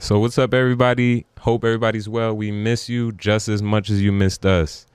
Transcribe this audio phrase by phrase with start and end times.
[0.00, 1.26] So what's up, everybody?
[1.40, 2.32] Hope everybody's well.
[2.32, 4.86] We miss you just as much as you missed us.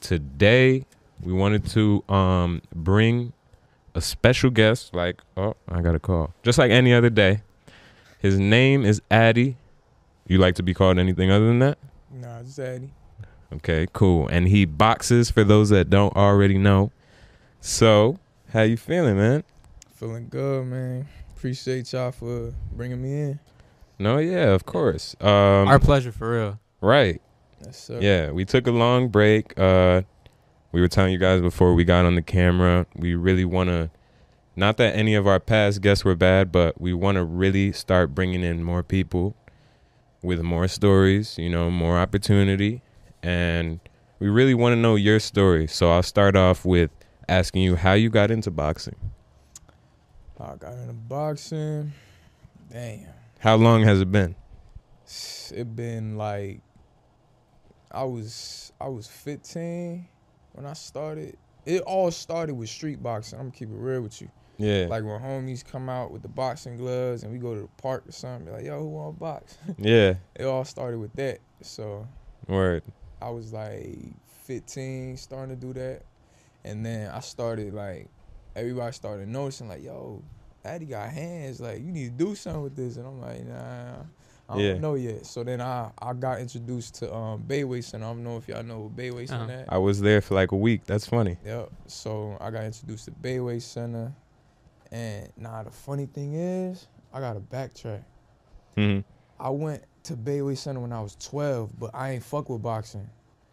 [0.00, 0.86] Today,
[1.20, 3.32] we wanted to um bring
[3.96, 4.94] a special guest.
[4.94, 6.32] Like, oh, I got a call.
[6.44, 7.42] Just like any other day.
[8.20, 9.56] His name is Ade.
[10.28, 11.78] You like to be called anything other than that?
[12.12, 12.88] Nah, just Ade.
[13.52, 14.28] Okay, cool.
[14.28, 16.92] And he boxes for those that don't already know.
[17.60, 18.20] So,
[18.52, 19.42] how you feeling, man?
[19.96, 21.08] Feeling good, man.
[21.36, 23.40] Appreciate y'all for bringing me in.
[23.98, 25.16] No, yeah, of course.
[25.20, 26.60] Um, Our pleasure for real.
[26.80, 27.20] right.
[27.64, 27.98] Yes, sir.
[28.00, 29.58] Yeah, we took a long break.
[29.58, 30.02] Uh,
[30.72, 33.90] we were telling you guys before we got on the camera, we really want to,
[34.54, 38.14] not that any of our past guests were bad, but we want to really start
[38.14, 39.34] bringing in more people
[40.22, 42.82] with more stories, you know, more opportunity.
[43.22, 43.80] And
[44.18, 45.66] we really want to know your story.
[45.66, 46.90] So I'll start off with
[47.28, 48.96] asking you how you got into boxing.
[50.38, 51.92] I got into boxing.
[52.70, 53.06] Damn.
[53.38, 54.34] How long has it been?
[55.54, 56.60] It been like
[57.92, 60.06] I was I was 15
[60.52, 61.36] when I started.
[61.64, 63.38] It all started with street boxing.
[63.38, 64.30] I'm gonna keep it real with you.
[64.58, 64.86] Yeah.
[64.88, 68.04] Like when homies come out with the boxing gloves and we go to the park
[68.08, 69.58] or something, be like, yo, who want to box?
[69.78, 70.14] yeah.
[70.34, 71.40] it all started with that.
[71.62, 72.06] So
[72.48, 72.82] Word.
[73.20, 73.98] I was like
[74.44, 76.02] 15, starting to do that,
[76.64, 78.08] and then I started like
[78.54, 80.22] everybody started noticing like, yo,
[80.74, 81.60] Ade got hands.
[81.60, 84.02] Like you need to do something with this, and I'm like, nah.
[84.48, 84.78] I don't Yeah.
[84.78, 85.26] know yet.
[85.26, 88.04] So then I, I got introduced to um Bayway Center.
[88.04, 89.64] I don't know if y'all know what Bayway Center Uh-huh.
[89.68, 90.84] I was there for like a week.
[90.84, 91.36] That's funny.
[91.44, 91.70] Yep.
[91.88, 94.12] So I got introduced to Bayway Center.
[94.92, 98.04] And nah, the funny thing is, I got to backtrack.
[98.76, 99.00] hmm
[99.40, 103.10] I went to Bayway Center when I was 12, but I ain't fuck with boxing.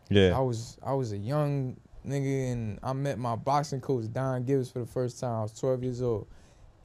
[0.09, 0.22] Yeah.
[0.22, 0.39] I Yeah.
[0.42, 4.77] was I was a young nigga and I met my boxing coach Don Gibbs for
[4.80, 5.39] the first time.
[5.39, 6.27] I was 12 years old,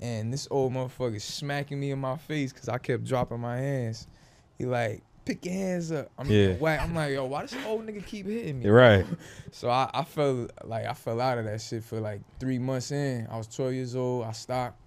[0.01, 4.07] and this old motherfucker smacking me in my face because I kept dropping my hands.
[4.59, 6.11] He like pick your hands up.
[6.19, 6.55] I'm Yeah.
[6.55, 6.81] whack.
[6.83, 8.65] I'm like yo, why does this old nigga keep hitting me?
[8.67, 9.05] You're right.
[9.53, 12.93] So I, I felt like I fell out of that shit for like three months
[12.93, 13.27] in.
[13.31, 14.25] I was 12 years old.
[14.25, 14.79] I stopped,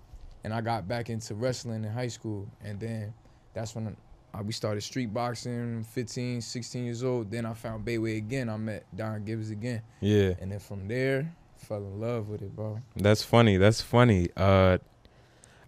[0.43, 3.13] and I got back into wrestling in high school, and then
[3.53, 3.95] that's when
[4.33, 5.83] I, we started street boxing.
[5.83, 7.29] 15, 16 years old.
[7.31, 8.49] Then I found Bayway again.
[8.49, 10.33] I met Don Gibbs again, Yeah.
[10.39, 12.79] and then from there, fell in love with it, bro.
[12.95, 13.57] That's funny.
[13.57, 14.29] That's funny.
[14.37, 14.77] Uh,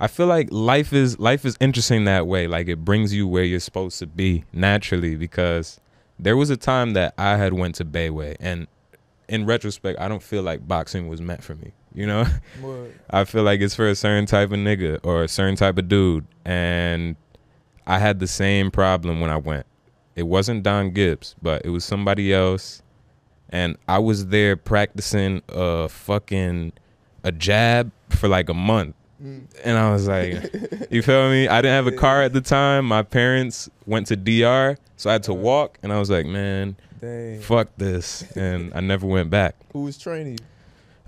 [0.03, 2.45] I feel like life is life is interesting that way.
[2.45, 5.15] Like it brings you where you're supposed to be naturally.
[5.15, 5.79] Because
[6.19, 8.67] there was a time that I had went to Bayway, and
[9.29, 11.71] in retrospect, I don't feel like boxing was meant for me.
[11.95, 12.25] You know,
[13.11, 15.87] I feel like it's for a certain type of nigga or a certain type of
[15.87, 17.15] dude, and
[17.87, 19.65] I had the same problem when I went.
[20.17, 22.83] It wasn't Don Gibbs, but it was somebody else,
[23.51, 26.73] and I was there practicing a fucking
[27.23, 31.47] a jab for like a month, and I was like, you feel me?
[31.47, 32.85] I didn't have a car at the time.
[32.85, 36.75] My parents went to DR, so I had to walk, and I was like, man,
[36.99, 39.55] dang, fuck this, and I never went back.
[39.71, 40.45] who was training you?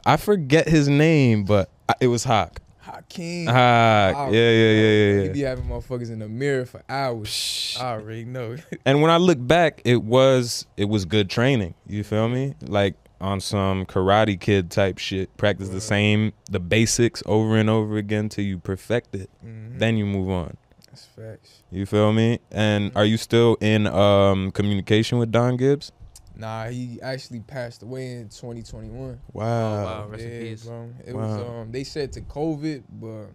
[0.06, 2.62] I forget his name, but I- it was Hawk.
[2.80, 3.48] Hakeem.
[3.50, 4.72] Ah, I yeah, yeah, yeah,
[5.18, 7.30] yeah, He be having motherfuckers in the mirror for hours.
[7.30, 7.82] Psh.
[7.82, 8.58] I already know.
[8.86, 11.74] And when I look back, it was it was good training.
[11.88, 12.54] You feel me?
[12.62, 15.36] Like on some Karate Kid type shit.
[15.38, 19.30] Practice the same, the basics over and over again till you perfect it.
[19.46, 19.80] Mhm.
[19.80, 20.58] Then you move on.
[20.88, 21.64] that's facts.
[21.72, 22.40] You feel me?
[22.52, 25.92] And are you still in um communication with Don Gibbs?
[26.38, 29.20] Nah, he actually passed away in 2021.
[29.34, 29.84] Wow.
[29.84, 30.08] wow.
[30.10, 30.64] Rest in yeah, peace.
[30.66, 30.90] bro.
[31.06, 33.28] It was um they said to COVID, but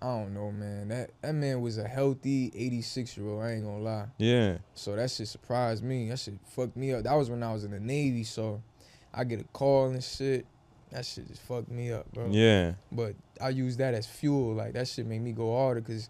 [0.00, 0.88] I don't know, man.
[0.88, 3.42] That that man was a healthy 86 year old.
[3.44, 4.06] I ain't gonna lie.
[4.18, 4.58] Yeah.
[4.74, 6.08] So that shit surprised me.
[6.08, 7.04] That shit fucked me up.
[7.04, 8.62] That was when I was in the Navy, so
[9.14, 10.46] I get a call and shit.
[10.90, 12.28] That shit just fucked me up, bro.
[12.30, 12.72] Yeah.
[12.90, 14.54] But I use that as fuel.
[14.54, 16.08] Like that shit made me go harder because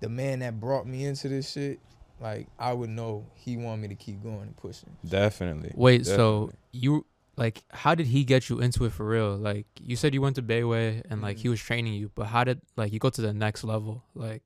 [0.00, 1.80] the man that brought me into this shit,
[2.20, 4.96] like I would know he wanted me to keep going and pushing.
[5.08, 5.72] Definitely.
[5.74, 7.06] Wait, so you
[7.36, 9.36] like how did he get you into it for real?
[9.36, 11.52] Like you said you went to Bayway and like he Mhm.
[11.52, 14.04] was training you, but how did like you go to the next level?
[14.14, 14.42] Like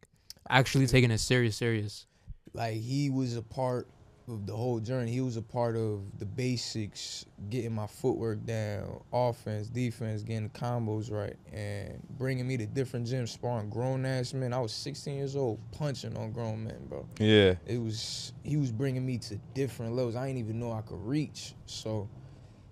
[0.48, 2.06] actually taking it serious, serious.
[2.54, 3.88] like he was a part
[4.28, 5.10] of the whole journey.
[5.12, 10.48] He was a part of the basics, getting my footwork down, offense, defense, getting the
[10.58, 14.52] combos right, and bringing me to different gyms, sparring grown ass men.
[14.52, 17.06] I was 16 years old, punching on grown men, bro.
[17.18, 17.54] Yeah.
[17.66, 20.16] It was he was bringing me to different levels.
[20.16, 21.54] I didn't even know I could reach.
[21.66, 22.08] So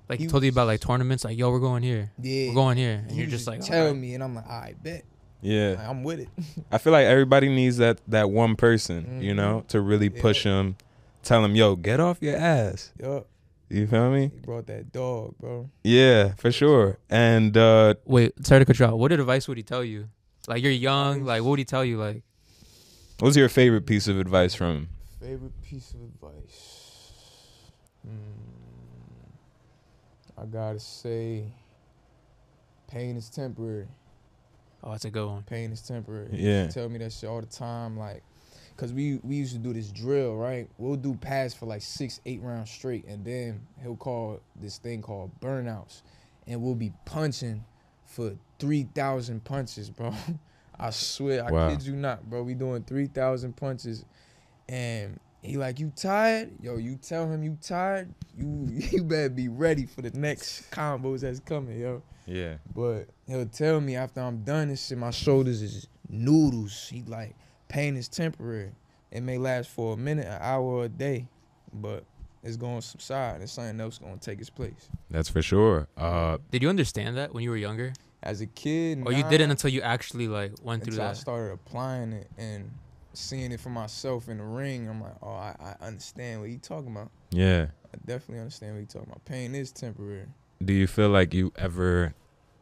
[0.09, 2.55] Like He he told you about like tournaments, like yo, we're going here, yeah, we're
[2.55, 3.97] going here, and he you're was just like, tell alright.
[3.97, 5.05] me, and I'm like, I bet,
[5.43, 5.71] Yeah.
[5.79, 6.29] Like, I'm with it.
[6.71, 9.37] I feel like everybody needs that that one person, you Mhm.
[9.37, 10.21] know, to really Yeah.
[10.23, 10.77] push them,
[11.23, 13.27] tell him, "Yo, get off your ass." yup,
[13.69, 14.31] You feel me?
[14.35, 15.71] he brought that dog, bro.
[15.85, 16.99] Yeah, for sure.
[17.11, 18.99] And uh Wait, sorry to cut you out.
[18.99, 20.09] What advice would he tell you?
[20.49, 21.99] Like you're young, like what would he tell you?
[21.99, 22.23] Like
[23.19, 24.89] What was your favorite piece of advice from him?
[25.21, 27.13] Favorite piece of advice.
[28.05, 28.11] Hmm.
[30.37, 31.45] I gotta say,
[32.89, 33.87] pain is temporary.
[34.83, 35.43] Oh, that's a good one.
[35.45, 36.29] Pain is temporary.
[36.33, 36.65] He Yeah.
[36.65, 38.25] used to tell me that shit all the time, like,
[38.77, 40.69] cause we we used to do this drill, right?
[40.79, 45.03] We'll do pads for like six, eight rounds straight, and then he'll call this thing
[45.03, 46.03] called burnouts,
[46.47, 47.65] and we'll be punching
[48.05, 50.13] for three thousand punches, bro.
[50.79, 51.69] I swear, I Wow.
[51.69, 52.43] kid you not, bro.
[52.43, 54.05] We doing three thousand punches,
[54.69, 56.51] and he like, you tired?
[56.61, 58.15] Yo, you tell him you tired.
[58.37, 62.03] You you better be ready for the next combos that's coming, yo.
[62.27, 62.55] Yeah.
[62.75, 66.89] But he'll tell me after I'm done and shit, my shoulders is noodles.
[66.89, 67.35] He like
[67.73, 68.71] pain is temporary.
[69.11, 71.27] It may last for a minute, an hour, or a day,
[71.73, 72.05] but
[72.43, 74.89] it's gonna subside and something else is gonna take its place.
[75.11, 75.89] That's for sure.
[75.97, 77.93] Uh, Did you understand that when you were younger,
[78.23, 81.01] As a kid, or you didn't until you actually like went through that?
[81.03, 82.71] until I started applying it and
[83.15, 84.89] seeing it for myself in the ring.
[84.89, 87.11] I'm like, oh, I, I understand what you're talking about.
[87.31, 87.67] yeah.
[87.95, 89.23] I definitely understand what you're talking about.
[89.27, 90.25] Pain is temporary.
[90.65, 92.15] Do you feel like you ever,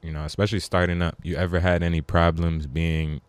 [0.03, 3.21] you know, especially starting up, you ever had any problems being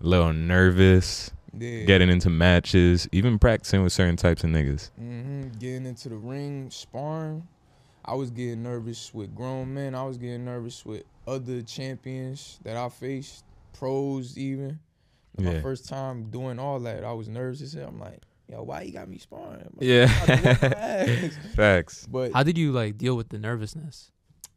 [0.00, 1.84] a little nervous, Yeah.
[1.84, 4.90] getting into matches, even practicing with certain types of niggas?
[4.96, 7.46] hmm Getting into the ring, sparring.
[8.04, 9.94] I was getting nervous with grown men.
[9.94, 14.78] I was getting nervous with other champions that I faced, pros even.
[15.38, 17.88] My first time doing all that, I was nervous as hell.
[17.88, 19.60] I'm like, yo, why you got me sparring?
[19.60, 20.06] I'm Yeah.
[20.06, 21.38] to whoop my ass.
[21.54, 22.06] Facts.
[22.10, 24.10] but How did you like deal with the nervousness?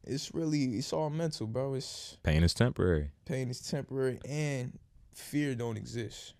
[0.05, 1.73] it's really, it's all mental, bro.
[1.73, 3.11] It's Pain is temporary.
[3.25, 4.77] pain is temporary and
[5.19, 6.33] fear don't exist.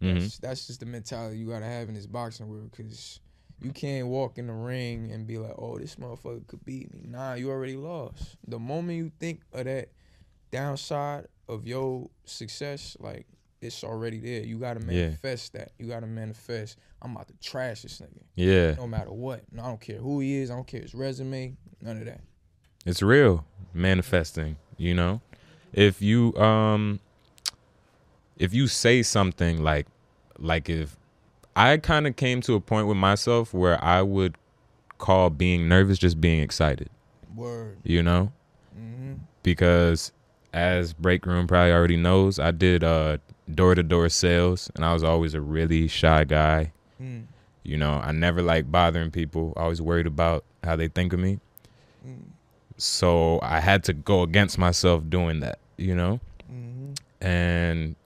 [0.00, 3.20] hmm That's, that's just the mentality you gotta have in this boxing world, cause
[3.62, 7.04] you can't walk in the ring and be like, "Oh, this motherfucker could beat me."
[7.06, 8.38] Nah, you already lost.
[8.48, 9.90] The moment you think of that
[10.50, 13.26] downside of your success, like
[13.60, 14.42] it's already there.
[14.42, 14.86] You gotta Yeah.
[15.08, 15.72] manifest that.
[15.78, 16.78] You gotta manifest.
[17.02, 18.74] I'm about to trash this nigga, Yeah.
[18.78, 19.42] no matter what.
[19.52, 20.50] No, I don't care who he is.
[20.50, 21.56] I don't care his resume.
[21.82, 22.22] None of that.
[22.86, 23.44] It's real.
[23.74, 25.20] Manifesting, you know?
[25.74, 27.00] If you um
[28.40, 29.86] if you say something like
[30.38, 30.96] like if
[31.54, 34.36] I kind of came to a point with myself where I would
[34.98, 36.88] call being nervous just being excited,
[37.36, 37.76] Word.
[37.84, 38.32] you know?
[38.74, 40.12] hmm Because
[40.52, 43.18] as Break Room probably already knows, I did uh
[43.54, 46.72] door to door sales and I was always a really shy guy.
[47.00, 47.24] Mm.
[47.62, 49.52] You know, I never like bothering people.
[49.56, 51.40] I was worried about how they think of me.
[52.06, 52.22] Mm.
[52.78, 56.20] So I had to go against myself doing that, you know?
[56.48, 57.96] hmm And,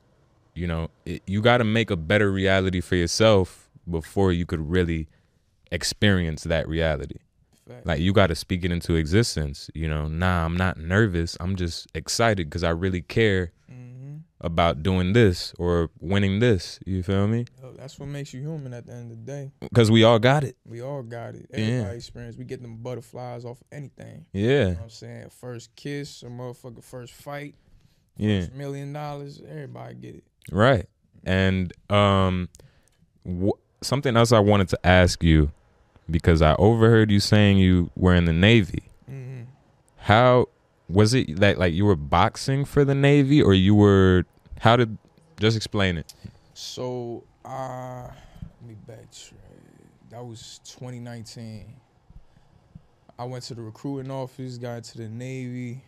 [0.54, 4.60] you know, it, you got to make a better reality for yourself before you could
[4.70, 5.08] really
[5.70, 7.16] experience that reality.
[7.68, 7.86] Fact.
[7.86, 9.70] Like, you got to speak it into existence.
[9.74, 11.36] You know, nah, I'm not nervous.
[11.40, 13.90] I'm just excited because I really care hmm
[14.40, 16.78] about doing this or winning this.
[16.84, 17.46] You feel me?
[17.62, 19.50] Yo, that's what makes you human at the end of the day.
[19.60, 20.54] Because we all got it.
[20.66, 21.46] We all got it.
[21.50, 21.58] Yeah.
[21.60, 22.36] Everybody experience.
[22.36, 24.26] We get them butterflies off anything.
[24.34, 24.64] You Yeah.
[24.64, 25.30] know what I'm saying?
[25.30, 27.54] First kiss, a motherfucker first fight,
[28.18, 28.46] Yeah.
[28.54, 29.40] million dollars.
[29.48, 30.24] Everybody get it.
[30.50, 30.86] Right.
[31.24, 32.48] And um
[33.26, 35.50] wh- something else I wanted to ask you
[36.10, 38.84] because I overheard you saying you were in the Navy.
[39.06, 39.42] hmm
[39.96, 40.48] How
[40.88, 44.24] was it that like you were boxing for the Navy or you were
[44.60, 44.96] how did
[45.40, 46.14] just explain it.
[46.54, 48.08] So, uh,
[48.60, 49.32] let me backtrack.
[50.10, 51.74] That was 2019.
[53.18, 55.82] I went to the recruiting office, got into the Navy,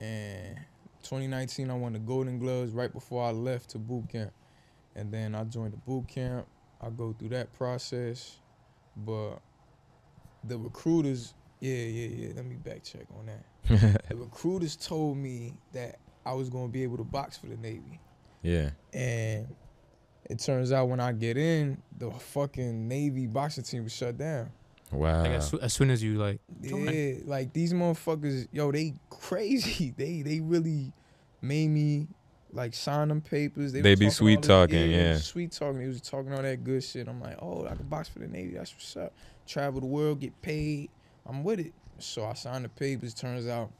[0.00, 0.58] and
[1.02, 4.32] 2019 I won the Golden Gloves right before I left to boot camp.
[4.96, 6.46] And then I joined the boot camp.
[6.80, 8.38] I go through that process.
[8.96, 9.36] But
[10.44, 14.02] the recruiters, yeah, yeah, yeah, let me back check on that.
[14.08, 17.56] The recruiters told me that I was going to be able to box for the
[17.56, 18.00] Navy.
[18.42, 18.70] yeah.
[18.92, 19.46] And
[20.28, 24.50] it turns out when I get in, the fucking Navy boxing team was shut down.
[24.92, 25.22] Wow.
[25.22, 26.92] Like as, as soon as you like, Join.
[26.92, 29.94] Yeah, like these motherfuckers, yo, they crazy.
[29.96, 30.92] They they really
[31.42, 32.08] made me
[32.52, 33.72] like sign them papers.
[33.72, 35.12] They was be sweet talking, they yeah.
[35.12, 35.78] was Sweet talking.
[35.78, 37.08] They was talking all that good shit.
[37.08, 38.54] I'm like, oh, I can box for the Navy.
[38.54, 39.12] That's what's up.
[39.46, 40.90] Travel the world, get paid.
[41.26, 41.72] I'm with it.
[41.98, 43.14] So I signed the papers.
[43.14, 43.70] Turns out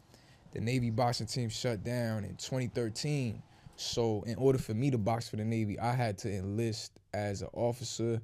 [0.53, 3.43] the Navy boxing team shut down in 2013.
[3.77, 7.43] So in order for me to box for the Navy, I had to enlist as
[7.43, 8.21] an officer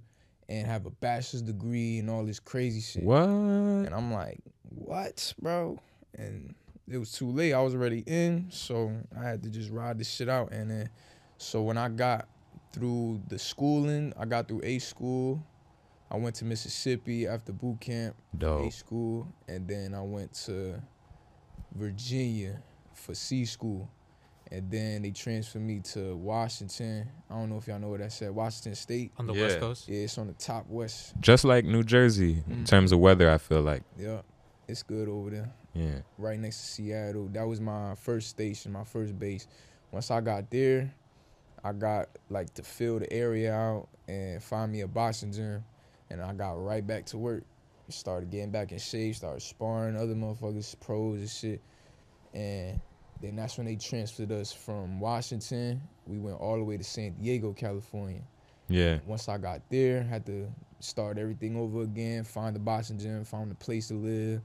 [0.48, 3.02] and have a bachelor's degree and all this crazy shit.
[3.02, 3.24] what?
[3.24, 5.78] And I'm like, what, bro?
[6.16, 6.54] And
[6.88, 7.52] it was too late.
[7.52, 10.52] I was already in, so I had to just ride this shit out.
[10.52, 10.90] And then,
[11.38, 12.28] so when I got
[12.72, 15.44] through the schooling, I got through A school.
[16.10, 18.66] I went to Mississippi after boot camp, Dope.
[18.66, 20.80] A school, and then I went to
[21.74, 22.62] Virginia
[22.94, 23.90] for C school.
[24.52, 27.08] And then they transferred me to Washington.
[27.30, 28.32] I don't know if y'all know where that's at.
[28.32, 29.12] Washington State.
[29.18, 29.42] On the Yeah.
[29.42, 29.88] West Coast.
[29.88, 31.14] Yeah, it's on the top west.
[31.20, 32.66] Just like New Jersey in Mm.
[32.66, 33.82] terms of weather, I feel like.
[33.98, 34.22] Yeah,
[34.68, 35.52] it's good over there.
[35.74, 35.98] Yeah.
[36.16, 37.28] right next to Seattle.
[37.32, 39.46] That was my first station, my first base.
[39.92, 40.94] Once I got there,
[41.62, 45.64] I got like to fill the area out and find me a boxing gym,
[46.08, 47.44] and I got right back to work.
[47.90, 51.60] Started getting back in shape, started sparring other motherfuckers, pros and shit,
[52.34, 52.80] and
[53.20, 55.80] then that's when they transferred us from Washington.
[56.06, 58.22] We went all the way to San Diego, California.
[58.68, 58.98] Yeah.
[59.06, 63.50] Once I got there, had to start everything over again, find the boxing gym, find
[63.50, 64.42] a place to live.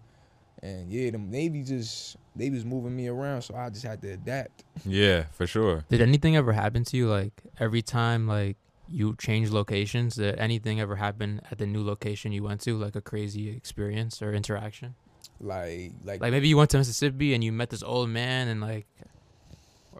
[0.63, 4.11] And yeah, the Navy just they was moving me around, so I just had to
[4.11, 4.63] adapt.
[4.85, 5.85] Yeah, for sure.
[5.89, 7.09] Did anything ever happen to you?
[7.09, 12.31] Like every time, like you change locations, did anything ever happen at the new location
[12.31, 12.77] you went to?
[12.77, 14.95] Like a crazy experience or interaction?
[15.43, 18.61] Like like, Like maybe you went to Mississippi and you met this old man and
[18.61, 18.85] like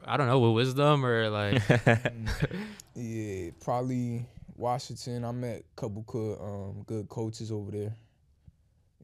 [0.06, 1.62] I don't know, with wisdom or like
[2.96, 5.26] yeah, probably Washington.
[5.26, 7.94] I met a couple good um good coaches over there.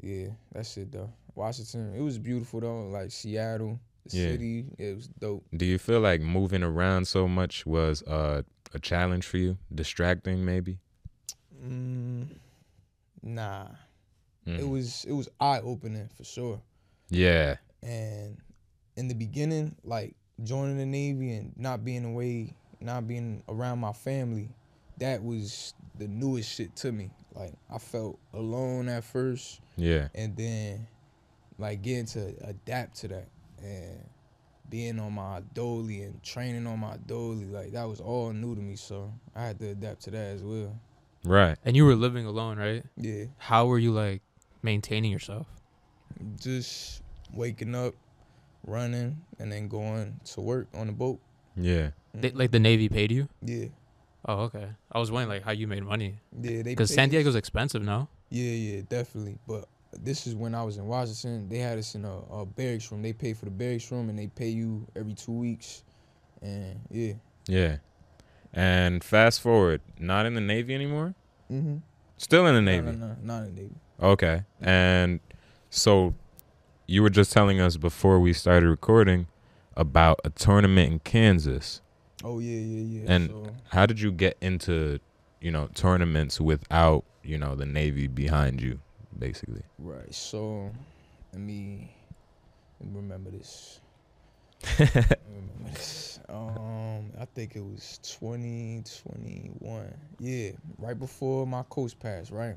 [0.01, 1.11] Yeah, that's it though.
[1.33, 2.87] Washington, it was beautiful though.
[2.89, 4.31] Like Seattle, the Yeah.
[4.31, 5.43] city, it was dope.
[5.55, 9.57] Do you feel like moving around so much was uh, a challenge for you?
[9.73, 10.77] Distracting, maybe?
[11.63, 12.27] Mm,
[13.23, 13.67] nah,
[14.47, 14.59] Mm.
[14.59, 16.61] it was it was eye opening for sure.
[17.09, 17.57] Yeah.
[17.83, 18.37] And
[18.95, 23.93] in the beginning, like joining the Navy and not being away, not being around my
[23.93, 24.49] family,
[24.99, 27.11] that was the newest shit to me.
[27.35, 30.07] Like I felt alone at first, Yeah.
[30.15, 30.87] and then
[31.59, 33.27] like getting to adapt to that
[33.61, 34.07] and
[34.69, 38.61] being on my dolly and training on my dolly, like that was all new to
[38.61, 38.75] me.
[38.75, 40.79] So I had to adapt to that as well.
[41.23, 41.57] Right.
[41.65, 42.83] and you were living alone, right?
[42.95, 44.21] Yeah, How were you like
[44.63, 45.47] maintaining yourself?
[46.41, 47.01] just
[47.33, 47.93] waking up,
[48.65, 51.19] running, and then going to work on the boat.
[51.55, 51.89] Yeah.
[52.13, 53.27] They, like the Navy paid you?
[53.43, 53.67] Yeah,
[54.25, 54.67] Oh, okay.
[54.91, 56.57] I was wondering like how you made money yeah.
[56.57, 58.07] They because paid San us- Diego's expensive, no?
[58.29, 59.37] Yeah, yeah, definitely.
[59.47, 59.65] But
[60.01, 61.47] this is when I was in Washington.
[61.49, 63.01] They had us in a, a barracks room.
[63.03, 65.83] They pay for the barracks room, and they pay you every two weeks.
[66.41, 67.13] And yeah.
[67.47, 67.77] Yeah.
[68.53, 71.13] And fast forward, not in the Navy anymore?
[71.51, 71.77] Mm-hmm.
[72.17, 72.97] Still in the No, Navy.
[72.97, 73.75] no, no, not in the Navy.
[74.01, 74.43] Okay.
[74.61, 75.19] And
[75.69, 76.13] so
[76.85, 79.27] you were just telling us before we started recording
[79.75, 81.81] about a tournament in Kansas.
[82.23, 83.11] Oh yeah, yeah, yeah.
[83.11, 84.99] And- so, How did you get into,
[85.41, 88.79] you know, tournaments without, you know, the Navy behind you,
[89.17, 89.63] basically?
[89.77, 90.13] right.
[90.13, 90.71] So
[91.33, 91.91] let me,
[92.79, 93.79] remember this.
[94.79, 96.19] Remember this.
[96.29, 99.93] Um, I think it was 2021.
[100.19, 102.55] Yeah, right before my coach passed, right?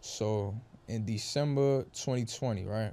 [0.00, 0.54] So
[0.88, 2.92] in December 2020, right?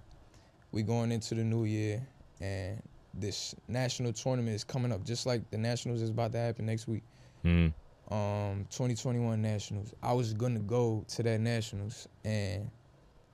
[0.72, 2.06] We going into the new year
[2.42, 2.82] and
[3.14, 6.88] this national tournament is coming up just like the nationals is about to happen next
[6.88, 7.04] week.
[7.46, 7.74] Mm.
[8.10, 9.94] Um 2021 nationals.
[10.02, 12.70] I was going to go to that nationals and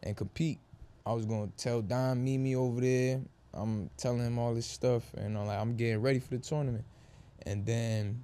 [0.03, 0.59] and compete.
[1.05, 3.21] I was going to tell Don meet me over there.
[3.53, 6.85] I'm telling him all this stuff and I'm like I'm getting ready for the tournament.
[7.45, 8.21] And then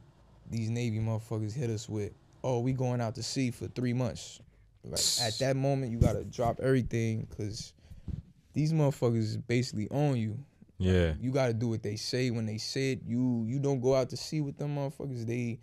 [0.52, 2.12] these Navy motherfuckers hit us with,
[2.44, 4.42] "Oh, we going out to sea for 3 months."
[4.90, 7.74] Like at that moment you got to drop everything cuz
[8.54, 10.38] these motherfuckers basically own you.
[10.78, 11.14] Yeah.
[11.20, 13.02] You got to do what they say when they say it.
[13.06, 15.26] You you don't go out to sea with them motherfuckers.
[15.26, 15.60] They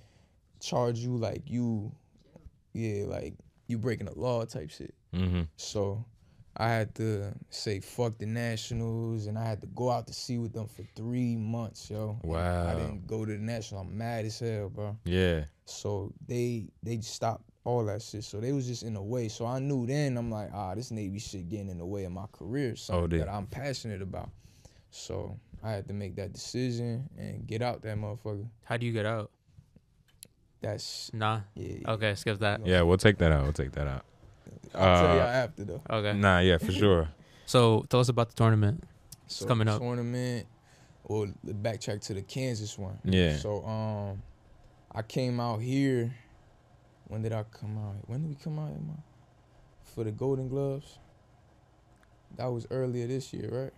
[0.60, 1.92] charge you like you,
[2.72, 3.34] yeah, like
[3.66, 4.94] you breaking the law type shit.
[5.14, 5.42] Mm-hmm.
[5.56, 6.04] So
[6.56, 10.38] I had to say fuck the Nationals, and I had to go out to sea
[10.38, 12.18] with them for three months, yo.
[12.22, 13.80] And I didn't go to the National.
[13.82, 14.96] I'm mad as hell, bro.
[15.04, 15.44] Yeah.
[15.64, 18.25] So they they stopped all that shit.
[18.25, 19.28] So they was just in the way.
[19.28, 22.12] So I knew then I'm like, ah, this Navy shit getting in the way of
[22.12, 23.19] my career, something dear.
[23.21, 24.31] that I'm passionate about.
[24.90, 28.47] So I had to make that decision and get out that motherfucker.
[28.64, 29.31] How do you get out?
[30.61, 31.40] That's Nah.
[31.54, 31.90] yeah.
[31.92, 32.64] Okay, skip that.
[32.66, 33.42] Yeah, we'll take that out.
[33.45, 34.04] We'll take that out.
[34.75, 35.83] I'll tell Uh, y'all after though.
[35.90, 36.12] Okay.
[36.14, 37.09] Nah, yeah, for sure.
[37.45, 38.83] So tell us about the tournament.
[39.26, 39.81] So coming up.
[39.81, 40.47] Tournament.
[41.04, 42.97] Or the backtrack to the Kansas one.
[43.04, 43.37] Yeah.
[43.37, 44.23] So um,
[44.95, 46.14] I came out here.
[47.12, 47.97] When did I come out?
[48.07, 48.71] When did we come out?
[49.85, 50.99] For the Golden Gloves.
[52.38, 53.73] That was earlier this year, right?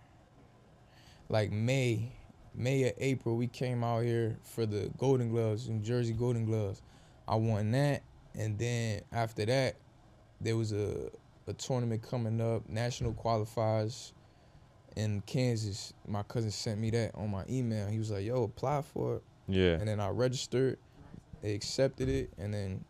[1.27, 2.13] Like May,
[2.55, 6.81] May or April, we came out here for the Golden Gloves, New Jersey Golden Gloves.
[7.27, 8.03] I won that,
[8.35, 9.75] and then after that,
[10.39, 11.09] there was a
[11.45, 14.13] a tournament coming up, national qualifiers
[14.95, 15.91] in Kansas.
[16.07, 17.89] My cousin sent me that on my email.
[17.89, 19.73] He was like, "Yo, apply for it." Yeah.
[19.73, 20.77] and then I registered.
[21.41, 22.85] They accepted it, and then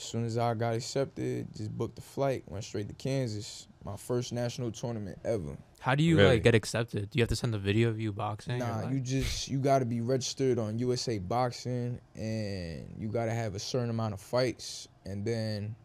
[0.00, 3.68] As soon as I got accepted, just booked the flight, went straight to Kansas.
[3.84, 5.58] My first national tournament ever.
[5.78, 6.36] How do you Really?
[6.36, 7.10] like get accepted?
[7.10, 8.54] Do you have to send a video of you boxing?
[8.54, 13.32] or, Nah, like- you just you gotta be registered on USA Boxing, and you gotta
[13.34, 15.76] have a certain amount of fights, and then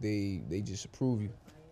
[0.00, 1.30] they they just approve you.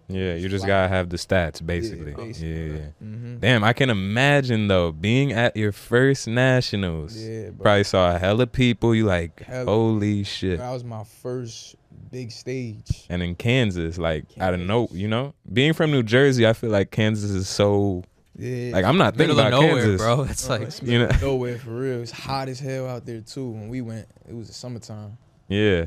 [0.09, 2.13] Yeah, you just gotta have the stats, basically.
[2.13, 2.49] basically.
[2.69, 2.81] Yeah, yeah.
[3.03, 3.39] Mm-hmm.
[3.39, 7.17] Damn, I can imagine though being at your first nationals.
[7.17, 7.63] Yeah, bro.
[7.65, 8.95] Probably saw a hella people.
[8.95, 10.59] You like, Hella holy shit.
[10.59, 11.75] That was my first
[12.13, 13.05] big stage.
[13.09, 14.97] And in Kansas, like out of no, Kansas.
[14.97, 18.05] you know, being from New Jersey, I feel like Kansas is so
[18.39, 20.01] Yeah, like I'm not thinking about nowhere, Kansas.
[20.01, 20.23] bro.
[20.23, 22.01] It's Bro, like it's you know- nowhere for real.
[22.01, 23.51] It's hot as hell out there too.
[23.51, 25.19] When we went, it was the summertime.
[25.49, 25.87] Yeah.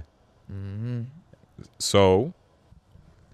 [0.51, 1.03] Mm-hmm.
[1.77, 2.33] So,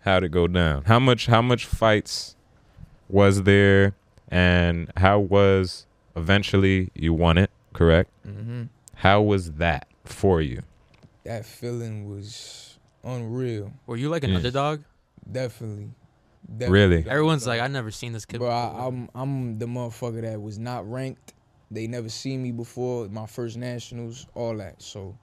[0.06, 0.84] how'd it go down?
[0.86, 1.26] How much?
[1.26, 2.36] How much fights
[3.10, 3.94] was there?
[4.30, 5.86] And how was
[6.16, 7.52] eventually you won it?
[7.74, 8.10] Correct.
[8.26, 8.64] Mm-hmm.
[8.96, 10.62] How was that for you?
[11.26, 13.72] That feeling was unreal.
[13.86, 14.38] were you like an Yeah.
[14.38, 14.82] underdog?
[15.30, 15.90] Definitely.
[16.60, 17.04] Really?
[17.08, 18.38] Everyone's like, I never seen this kid.
[18.40, 21.34] Bro, before." I, I'm I'm the motherfucker that was not ranked.
[21.72, 23.08] They never seen me before.
[23.10, 24.82] My first nationals, all that.
[24.82, 25.18] So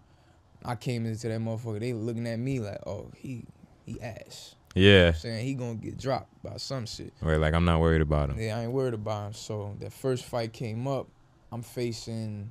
[0.65, 1.79] I came into that motherfucker.
[1.81, 3.45] They looking at me like, oh, he
[3.87, 4.57] he ass.
[4.75, 5.13] Yeah.
[5.13, 7.13] Saying he gonna get dropped by some shit.
[7.21, 8.41] Right, like I'm not worried about him.
[8.41, 9.33] Yeah, I ain't worried about him.
[9.35, 11.09] So that first fight came up.
[11.51, 12.51] I'm facing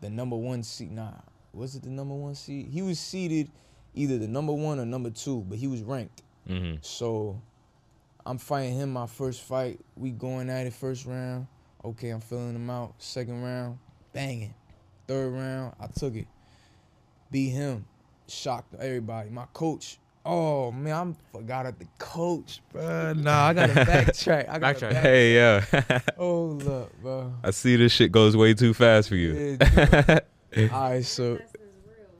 [0.00, 0.92] the number one seed.
[0.92, 1.12] Nah,
[1.52, 2.68] was it the number one seed?
[2.68, 3.50] He was seeded
[3.94, 6.22] either the number one or number two, but he was ranked.
[6.48, 6.76] Mm-hmm.
[6.82, 7.40] So
[8.26, 9.80] I'm fighting him my first fight.
[9.96, 11.46] We going at it first round.
[11.84, 12.94] Okay, I'm filling him out.
[12.98, 13.78] Second round,
[14.12, 14.54] banging.
[15.06, 16.26] Third round, I took it.
[17.30, 17.84] Beat him.
[18.26, 19.30] Shocked everybody.
[19.30, 19.98] My coach.
[20.26, 23.12] Oh man, I forgot at the coach, bro.
[23.12, 24.48] Nah, I gotta backtrack.
[24.48, 24.90] I gotta Backtrack.
[24.92, 26.00] back- Hey, yeah.
[26.16, 27.34] Hold up, bro.
[27.42, 29.58] I see this shit goes way too fast for you.
[29.60, 30.20] Yeah.
[30.72, 31.38] All right, so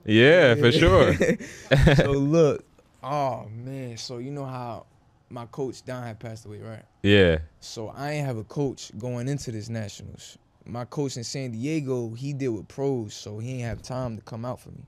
[0.05, 1.13] Yeah, for sure.
[1.95, 2.63] so look,
[3.03, 4.85] oh man, so you know how
[5.29, 6.83] my coach Don had passed away, right?
[7.01, 7.39] Yeah.
[7.59, 10.37] So I ain't have a coach going into this nationals.
[10.67, 14.21] My coach in San Diego, he deal with pros, so he ain't have time to
[14.23, 14.83] come out for me.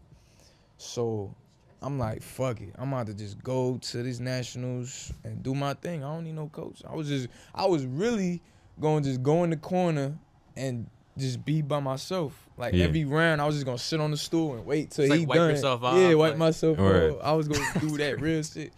[0.78, 1.34] So
[1.82, 2.74] I'm like, fuck it.
[2.78, 6.04] I'm about to just go to this nationals and do my thing.
[6.04, 6.82] I don't need no coach.
[6.90, 8.42] I was just I was really
[8.80, 10.18] going to just go in the corner
[10.56, 10.88] and
[11.18, 12.34] just be by myself.
[12.58, 12.86] Like Yeah.
[12.86, 15.20] every round, I was just gonna sit on the stool and wait till It's like
[15.20, 15.50] he wipe done.
[15.52, 17.14] yourself yeah, off, wipe like- myself Word.
[17.16, 17.20] off.
[17.24, 18.72] I was gonna do that real shit.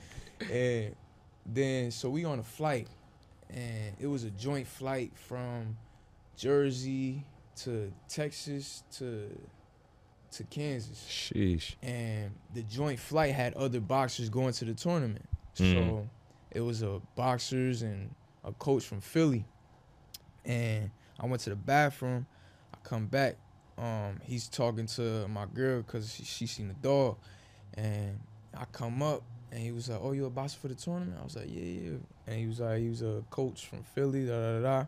[0.52, 0.96] And
[1.46, 2.88] then so we on a flight,
[3.50, 5.78] and it was a joint flight from
[6.38, 7.26] Jersey
[7.58, 9.30] to Texas to
[10.32, 11.76] to Kansas, Sheesh.
[11.82, 15.26] and the joint flight had other boxers going to the tournament.
[15.56, 15.74] Mhm.
[15.74, 16.10] So
[16.52, 18.14] it was a boxers and
[18.44, 19.46] a coach from Philly,
[20.46, 22.26] and I went to the bathroom.
[22.74, 23.38] I come back.
[23.78, 27.18] Um, he's talking to my girl because she, she seen the dog,
[27.76, 28.20] and
[28.54, 31.24] I come up and he was like, "Oh, you a boxer for the tournament?" I
[31.24, 34.34] was like, "Yeah, yeah." And he was like, "He was a coach from Philly." Da
[34.34, 34.62] da da.
[34.62, 34.86] da.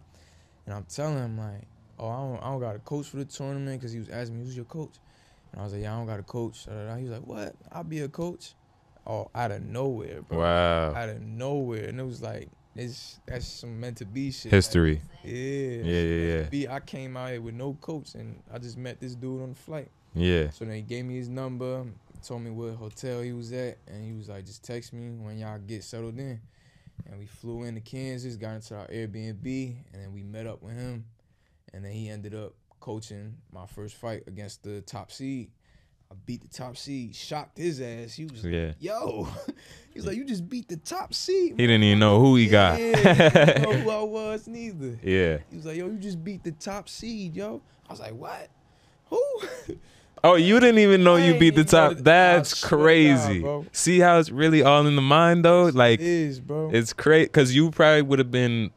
[0.66, 1.64] And I'm telling him like,
[1.98, 4.40] "Oh, I don't, I don't got a coach for the tournament," because he was asking
[4.40, 5.00] me, "Who's your coach?"
[5.52, 7.56] And I was like, "Yeah, I don't got a coach." He was like, "What?
[7.72, 8.54] I'll be a coach."
[9.06, 10.40] Oh, out of nowhere, bro.
[10.40, 10.94] Wow.
[10.94, 14.52] Out of nowhere, and it was like, it's that's some meant to be shit.
[14.52, 15.02] History.
[15.24, 15.34] Yeah.
[15.34, 16.44] Yeah, yeah, yeah.
[16.44, 19.50] Be, I came out here with no coach, and I just met this dude on
[19.50, 19.90] the flight.
[20.14, 20.52] Yeah.
[20.52, 21.86] So then he gave me his number,
[22.24, 25.38] told me what hotel he was at, and he was like, just text me when
[25.38, 26.40] y'all get settled in.
[27.10, 30.76] And we flew into Kansas, got into our Airbnb, and then we met up with
[30.76, 31.06] him.
[31.74, 35.52] And then he ended up coaching my first fight against the top seed.
[36.12, 38.14] I beat the top seed, shocked his ass.
[38.14, 39.30] He was like, yo.
[39.94, 41.52] He's was like, you just beat the top seed.
[41.52, 42.78] He didn't even know who he got.
[42.78, 45.00] Yeah, he didn't know who I was neither.
[45.02, 45.38] yeah.
[45.50, 47.62] He was like, yo, you just beat the top seed, yo.
[47.88, 48.50] I was like, what?
[49.06, 49.22] Who?
[50.24, 51.98] Oh, you didn't even know you beat the top.
[51.98, 53.44] That's God, crazy.
[53.72, 55.64] See how it's really all in the mind though?
[55.66, 56.70] Like it is, bro.
[56.72, 58.70] it's crazy because you probably would have been.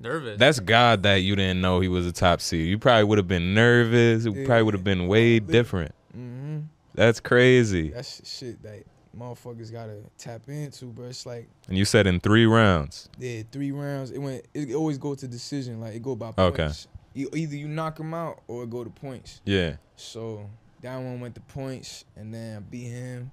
[0.00, 0.38] Nervous.
[0.38, 2.66] That's God that you didn't know he was a top seed.
[2.68, 4.24] You probably would have been nervous.
[4.24, 4.46] It Yeah.
[4.46, 5.52] probably would have been way Probably.
[5.52, 5.94] different.
[6.12, 6.58] hmm
[6.94, 7.90] That's crazy.
[7.90, 8.82] That's shit that
[9.16, 11.06] motherfuckers gotta tap into, bro.
[11.06, 13.08] It's like, And you said in three rounds.
[13.18, 14.10] yeah, three rounds.
[14.10, 14.44] It went.
[14.54, 15.80] It always go to decision.
[15.80, 16.64] Like it go by Okay.
[16.64, 16.88] points.
[17.14, 19.40] You, either you knock them out or go to points.
[19.44, 19.76] Yeah.
[19.96, 20.48] So
[20.82, 23.30] that one went to points, and then I beat him,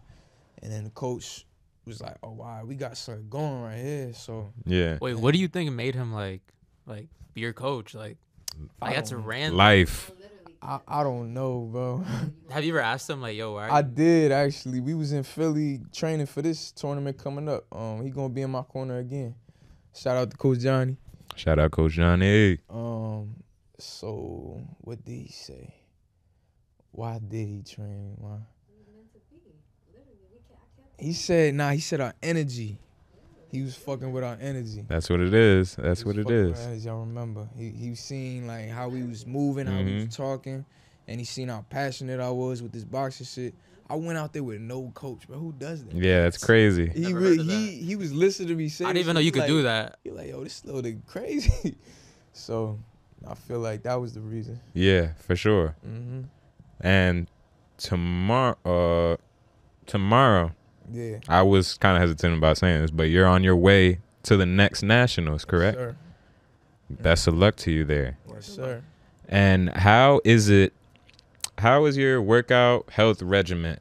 [0.63, 1.45] and then the coach
[1.86, 4.97] was like, "Oh wow, we got something going right here." So Yeah.
[5.01, 6.41] Wait, what do you think made him like,
[6.88, 7.93] like be your coach?
[7.93, 8.17] Like,
[8.82, 9.58] I like that's a don't- random.
[9.58, 10.12] Life.
[10.60, 12.04] I, I don't know, bro.
[12.50, 13.69] Have you ever asked him like, yo, why?
[13.69, 14.80] I did actually.
[14.80, 17.65] We was in Philly training for this tournament coming up.
[17.71, 19.36] Um, he gonna be in my corner again.
[19.95, 20.97] Shout out to Coach Johnny.
[21.36, 22.58] Shout out Coach Johnny.
[22.69, 23.36] Um,
[23.78, 25.76] so what did he say?
[26.91, 28.15] Why did he train?
[28.17, 28.39] Why?
[31.00, 32.80] He said, nah, he said our energy.
[33.51, 34.83] He was fucking with our energy.
[34.88, 35.75] That's what it is.
[35.75, 37.49] That's He what was it fucking with our energy, I remember.
[37.57, 40.05] He he was seeing like how we was moving, how we Mhm.
[40.07, 40.65] was talking,
[41.07, 43.55] and he seen how passionate I was with this boxing shit.
[43.89, 45.95] I went out there with no coach, but Who does that?
[45.95, 46.88] Yeah, it's crazy.
[46.93, 48.83] He Never really, heard of he he was listening to me say.
[48.83, 49.97] I didn't even know you could like, do that.
[50.03, 51.77] He like, yo, this little nigga crazy.
[52.33, 52.79] so
[53.25, 54.60] I feel like that was the reason.
[54.73, 55.75] Yeah, for sure.
[55.81, 56.23] hmm
[56.81, 57.29] And
[57.77, 59.15] tomorrow, uh,
[59.86, 60.51] tomorrow,
[60.91, 61.19] Yeah.
[61.28, 64.45] I was kind of hesitant about saying this, but you're on your way to the
[64.45, 65.78] next nationals, correct?
[65.78, 65.95] Sir.
[66.89, 68.17] Best of luck to you there.
[68.30, 68.82] Yes, sir.
[69.28, 70.73] And how is it?
[71.58, 73.80] How is your workout health regimen?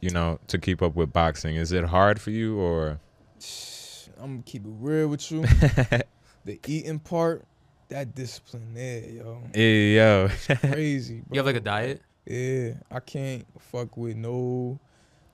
[0.00, 3.00] You know, to keep up with boxing, is it hard for you or?
[4.20, 5.42] I'm gonna keep it real with you.
[6.44, 7.44] the eating part,
[7.88, 10.28] that discipline there, yo, Hey, yo,
[10.60, 11.20] crazy.
[11.20, 11.26] Bro.
[11.32, 12.02] You have like a diet?
[12.26, 14.78] Yeah, I can't fuck with no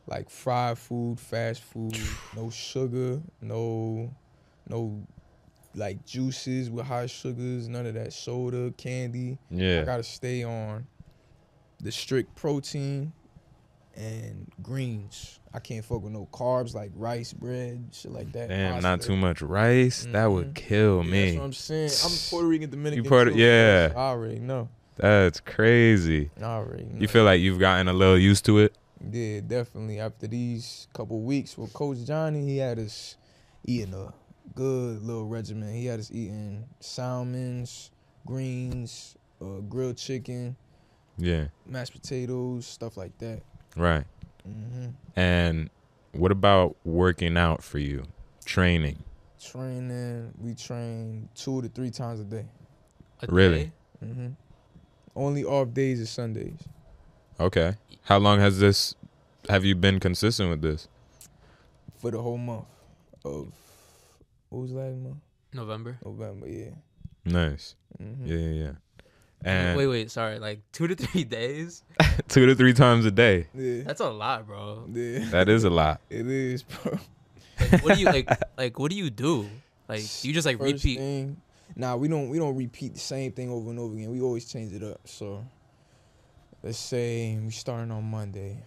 [0.08, 1.96] like fried food, fast food,
[2.36, 4.10] no sugar, no
[4.68, 5.06] no
[5.74, 9.38] like juices with high sugars, none of that soda, candy.
[9.50, 9.82] Yeah.
[9.82, 10.86] I gotta stay on
[11.80, 13.12] the strict protein
[13.96, 15.40] and greens.
[15.52, 18.48] I can't fuck with no carbs like rice, bread, shit like that.
[18.48, 20.06] damn, not too much rice.
[20.12, 20.54] That would Mhm.
[20.54, 21.24] kill Yeah, me.
[21.26, 21.90] That's what I'm saying.
[22.04, 23.04] I'm Puerto Rican Dominican.
[23.04, 23.92] You Puerto- too, yeah.
[23.94, 24.68] I already know.
[24.96, 26.30] That's crazy.
[26.40, 27.00] I already know.
[27.00, 28.74] You feel like you've gotten a little used to it?
[29.00, 30.00] Yeah, definitely.
[30.00, 33.16] After these couple weeks with Coach Johnny, he had us
[33.64, 34.12] eating a
[34.54, 35.72] good little regimen.
[35.74, 37.90] He had us eating salmons,
[38.26, 40.56] greens, uh, grilled chicken,
[41.16, 43.42] Yeah, mashed potatoes, stuff like that.
[43.76, 44.04] right.
[44.44, 45.70] hmm And
[46.12, 48.04] what about working out for you?
[48.44, 49.02] Training.
[49.40, 52.46] Training, we train two to three times a day.
[53.22, 53.64] A Really?
[53.64, 53.72] day?
[54.00, 54.28] hmm
[55.14, 56.58] Only off days is Sundays.
[57.40, 57.74] Okay.
[58.04, 58.94] How long has this?
[59.48, 60.88] Have you been consistent with this?
[61.98, 62.64] for the whole month
[63.24, 63.48] of
[64.50, 65.16] what was last month?
[65.52, 65.98] November.
[66.04, 66.70] November, yeah.
[67.24, 67.74] Nice.
[67.98, 68.72] hmm Yeah, yeah, yeah.
[69.42, 70.38] And wait, wait, sorry.
[70.38, 71.82] Like two to three days?
[72.28, 73.48] two to three times a day.
[73.54, 73.82] Yeah.
[73.84, 74.84] That's a lot, bro.
[74.92, 75.28] yeah.
[75.30, 76.00] That is a lot.
[76.10, 76.98] It is, bro.
[77.60, 78.30] Like, what do you like?
[78.56, 79.48] Like, what do you do?
[79.88, 80.98] Like, do you just like First repeat?
[80.98, 81.40] Thing,
[81.74, 84.12] nah, we don't we don't repeat the same thing over and over again.
[84.12, 85.00] We always change it up.
[85.04, 85.44] So
[86.62, 88.62] let's say we starting on Monday.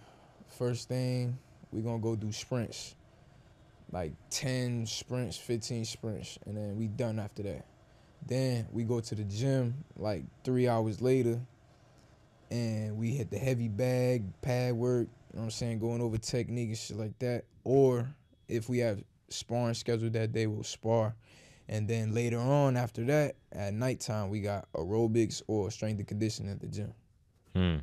[0.48, 1.38] First thing,
[1.70, 2.94] we're gonna go do sprints.
[3.90, 7.66] Like ten sprints, fifteen sprints, and then we done after that.
[8.26, 11.40] Then we go to the gym like three hours later
[12.50, 16.18] and we hit the heavy bag, pad work, you know what I'm saying, going over
[16.18, 17.44] technique and shit like that.
[17.64, 18.14] Or
[18.48, 21.14] if we have sparring scheduled that day, we'll spar.
[21.68, 26.52] And then later on after that, at nighttime, we got aerobics or strength and conditioning
[26.52, 26.92] at the gym.
[27.54, 27.76] Hmm.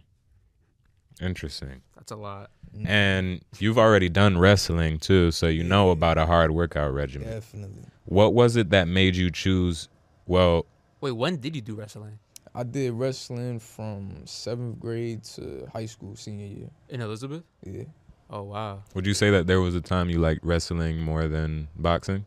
[1.21, 1.81] Interesting.
[1.95, 2.49] That's a lot.
[2.85, 7.29] And you've already done wrestling too, so you know about a hard workout regimen.
[7.29, 7.83] Definitely.
[8.05, 9.89] What was it that made you choose?
[10.27, 10.65] Well,
[11.01, 12.19] Wait, when did you do wrestling?
[12.53, 16.69] I did wrestling from seventh grade to high school senior year.
[16.89, 17.43] In Elizabeth?
[17.63, 17.83] Yeah.
[18.31, 18.83] Oh wow.
[18.93, 22.25] would you say that there was a time you liked wrestling more than boxing?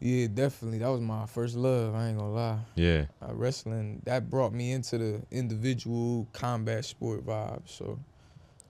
[0.00, 0.78] Yeah, definitely.
[0.78, 1.94] That was my first love.
[1.94, 2.58] I ain't gonna lie.
[2.74, 3.04] Yeah.
[3.22, 7.62] uh, wrestling that brought me into the individual combat sport vibe.
[7.66, 7.98] So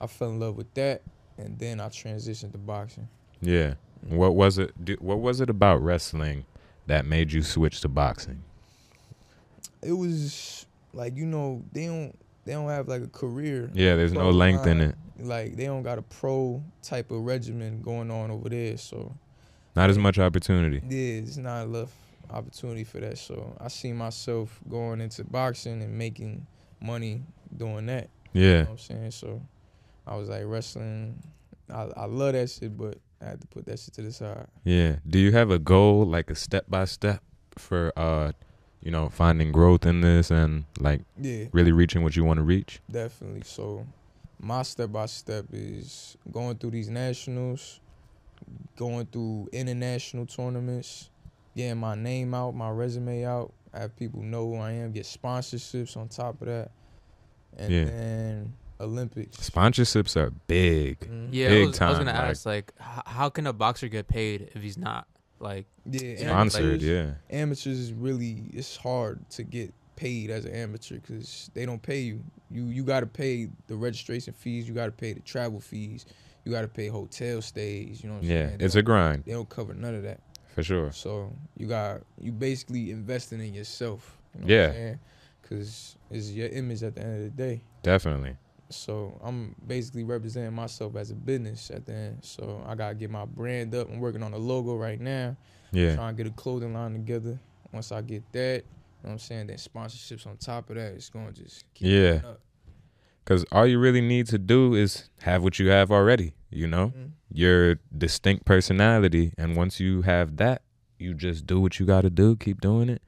[0.01, 1.01] I fell in love with that,
[1.37, 3.07] and then I transitioned to boxing.
[3.41, 3.75] Yeah.
[4.09, 4.73] What was it?
[5.01, 6.45] What was it about wrestling
[6.87, 8.43] that made you switch to boxing?
[9.81, 13.69] It was like you know they don't they don't have like a career.
[13.73, 14.95] Yeah, there's no length in it.
[15.19, 18.75] Like they don't got a pro type of regimen going on over there.
[18.77, 19.15] So
[19.75, 20.81] Not as much opportunity.
[20.87, 21.93] yeah, it's not enough
[22.29, 23.17] opportunity for that.
[23.17, 26.45] So I see myself going into boxing and making
[26.81, 27.23] money
[27.55, 28.09] doing that.
[28.33, 28.57] You Yeah.
[28.57, 29.11] know what I'm saying?
[29.11, 29.41] So
[30.07, 31.21] I was like wrestling.
[31.69, 34.47] I, I love that shit, but I had to put that shit to the side.
[34.63, 34.97] Yeah.
[35.07, 37.21] Do you have a goal, like a step by step,
[37.57, 38.31] for uh,
[38.81, 42.43] you know, finding growth in this and like Yeah, really reaching what you want to
[42.43, 42.81] reach?
[42.91, 43.43] definitely.
[43.45, 43.85] So
[44.39, 47.79] my step by step is going through these nationals,
[48.75, 51.09] going through international tournaments,
[51.55, 55.95] getting my name out, my resume out, have people know who I am, get sponsorships
[55.97, 56.71] on top of that,
[57.57, 57.85] and Yeah.
[57.85, 59.37] then Olympics.
[59.49, 60.99] Sponsorships are big.
[61.01, 61.29] Mhm.
[61.31, 64.07] Yeah, Big I, was, I was gonna like- ask like, how can a boxer get
[64.07, 65.07] paid if he's not
[65.39, 65.67] like?
[65.85, 67.11] Yeah, Yeah, Sponsored, amateurs- yeah.
[67.29, 71.99] amateurs is really it's hard to get paid as an amateur because they don't pay
[72.01, 72.23] you.
[72.49, 74.67] You you got to pay the registration fees.
[74.67, 76.05] You got to pay the travel fees.
[76.45, 78.01] You got to pay hotel stays.
[78.03, 78.47] You know what I'm Yeah.
[78.47, 78.57] saying?
[78.59, 80.19] They It's a grind They don't cover none of that.
[80.55, 80.91] for sure.
[80.91, 84.17] So you got you basically investing in yourself.
[84.35, 84.95] You know Yeah.
[85.41, 87.63] Because it's your image at the end of the day.
[87.83, 88.37] Definitely.
[88.69, 92.17] So I'm basically representing myself as a business at the end.
[92.21, 93.89] So I gotta get my brand up.
[93.89, 95.35] I'm working on a logo right now.
[95.73, 95.95] Yeah.
[95.95, 97.37] Trying to get a clothing line together.
[97.73, 98.63] Once I get that, you know
[99.03, 99.47] what I'm saying?
[99.47, 100.93] Then sponsorships on top of that.
[100.93, 102.21] It's gonna just keep Yeah.
[103.25, 103.45] Going up.
[103.45, 106.89] Because all you really need to do is have what you have already, you know?
[106.95, 107.11] Mhm.
[107.33, 109.33] Your distinct personality.
[109.37, 110.61] And once you have that,
[110.99, 113.01] you just do what you got to do, keep doing it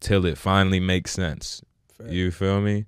[0.00, 1.62] till it finally makes sense.
[1.98, 2.10] Fact.
[2.10, 2.86] You feel me?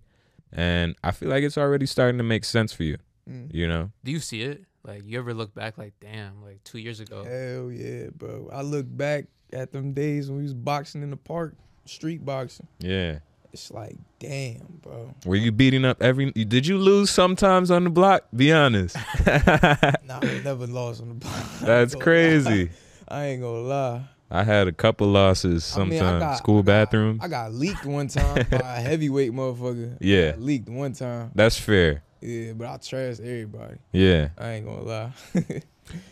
[0.53, 3.53] And I feel like it's already starting to make sense for you, Mm.
[3.55, 3.91] you know?
[4.05, 4.65] Do you see it?
[4.85, 7.25] Like you ever look back like, damn, like two years ago.
[7.25, 8.49] Hell yeah, bro.
[8.53, 11.55] I look back at them days when we was boxing in the park,
[11.87, 12.67] street boxing.
[12.81, 13.21] Yeah.
[13.53, 15.15] It's like, damn, bro.
[15.27, 16.31] Were you beating up every.
[16.33, 18.25] Did you lose sometimes on the block?
[18.35, 18.97] Be honest.
[19.27, 21.35] Nah, I never lost on the block.
[21.61, 22.71] That's gonna crazy.
[23.09, 24.03] I ain't gonna lie.
[24.31, 26.23] I had a couple losses I mean, sometimes.
[26.23, 27.21] I got- School I got- bathrooms.
[27.23, 29.99] I got leaked one time by a heavyweight motherfucker.
[30.01, 30.33] Yeah.
[30.35, 31.31] I leaked one time.
[31.35, 32.03] That's fair.
[32.23, 33.75] Yeah, but I trashed everybody.
[33.93, 34.29] Yeah.
[34.39, 35.13] I ain't gonna lie.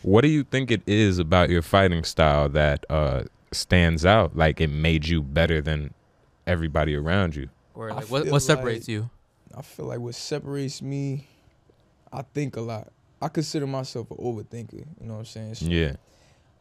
[0.03, 4.35] What do you think it is about your fighting style that uh stands out?
[4.37, 5.93] Like it made you better than
[6.47, 7.49] everybody around you?
[7.73, 9.09] Or like what what separates like- you?
[9.55, 11.27] I feel like what separates me,
[12.11, 12.91] I think a lot.
[13.21, 14.73] I consider myself an overthinker.
[14.73, 15.55] You know what I'm saying?
[15.55, 15.93] So Yeah.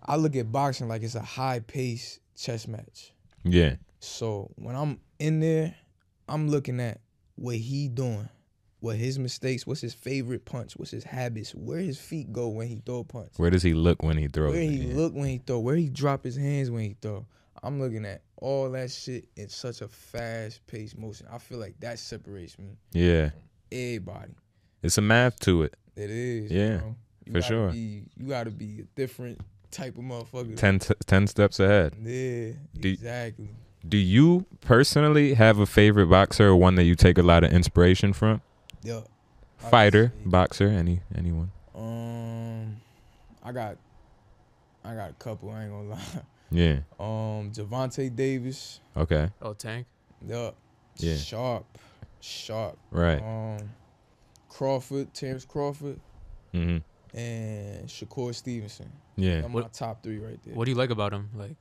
[0.02, 3.12] I look at boxing like it's a high pace chess match.
[3.44, 3.76] Yeah.
[4.00, 5.74] So when I'm in there,
[6.28, 7.00] I'm looking at
[7.36, 8.28] what he doing,
[8.80, 12.66] what his mistakes, what's his favorite punch, what's his habits, where his feet go when
[12.68, 14.70] he throw a punch, Where does he look when he throws where it?
[14.70, 14.94] he Yeah.
[14.96, 17.26] look when he throw, where he drop his hands when he throw.
[17.62, 21.26] I'm looking at all that shit in such a fast paced motion.
[21.30, 22.76] I feel like that separates me.
[22.92, 23.30] Yeah.
[23.70, 24.32] Everybody.
[24.82, 25.74] It's a math to it.
[25.96, 26.50] It is.
[26.50, 26.80] Yeah.
[27.26, 27.70] You for sure.
[27.70, 30.56] Be, you gotta be a different type of motherfucker.
[30.56, 31.94] Ten, t- 10 steps ahead.
[32.00, 33.50] Yeah, Do- exactly.
[33.86, 37.52] Do you personally have a favorite boxer or one that you take a lot of
[37.52, 38.40] inspiration from?
[38.82, 39.00] Yeah.
[39.58, 41.50] Fighter, boxer, any anyone?
[41.74, 42.76] Um,
[43.42, 43.76] I got,
[44.84, 45.50] I got a couple.
[45.50, 45.98] I ain't gonna lie.
[46.50, 46.80] Yeah.
[46.98, 48.80] Um, Gervonta Davis.
[48.96, 49.30] Okay.
[49.40, 49.86] Oh, Tank.
[50.26, 50.56] Yup.
[50.96, 51.16] Yeah.
[51.16, 51.78] Sharp,
[52.20, 52.76] sharp.
[52.90, 53.22] Right.
[53.22, 53.70] Um,
[54.48, 56.00] Crawford, Terrence Crawford,
[56.52, 56.82] Mhm.
[57.14, 58.90] and Shakur Stevenson.
[59.16, 59.44] Yeah.
[59.44, 60.54] I'm What- my top three right there.
[60.54, 61.30] What do you like about him?
[61.34, 61.56] Like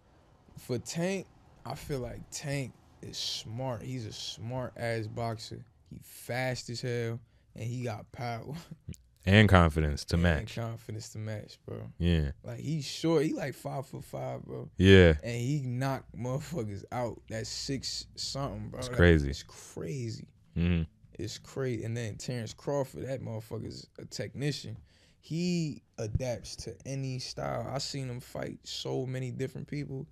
[0.57, 1.25] For Tank,
[1.65, 3.81] I feel like Tank is smart.
[3.83, 5.63] He's a smart ass boxer.
[5.89, 7.19] He fast as hell,
[7.55, 8.53] and he got power.
[9.25, 10.55] And confidence to and match.
[10.55, 11.81] confidence to match, bro.
[11.97, 12.31] Yeah.
[12.43, 13.25] Like he's short.
[13.25, 14.69] He like five foot five, bro.
[14.77, 15.13] Yeah.
[15.23, 17.21] And he knocked motherfuckers out.
[17.29, 18.79] That's six something, bro.
[18.79, 19.29] It's crazy.
[19.29, 20.27] It's crazy.
[20.57, 20.87] Mhm.
[21.17, 21.83] It's crazy.
[21.83, 24.77] And then Terrence Crawford, that motherfucker's a technician.
[25.19, 27.67] He adapts to any style.
[27.69, 30.07] I seen him fight so many different people,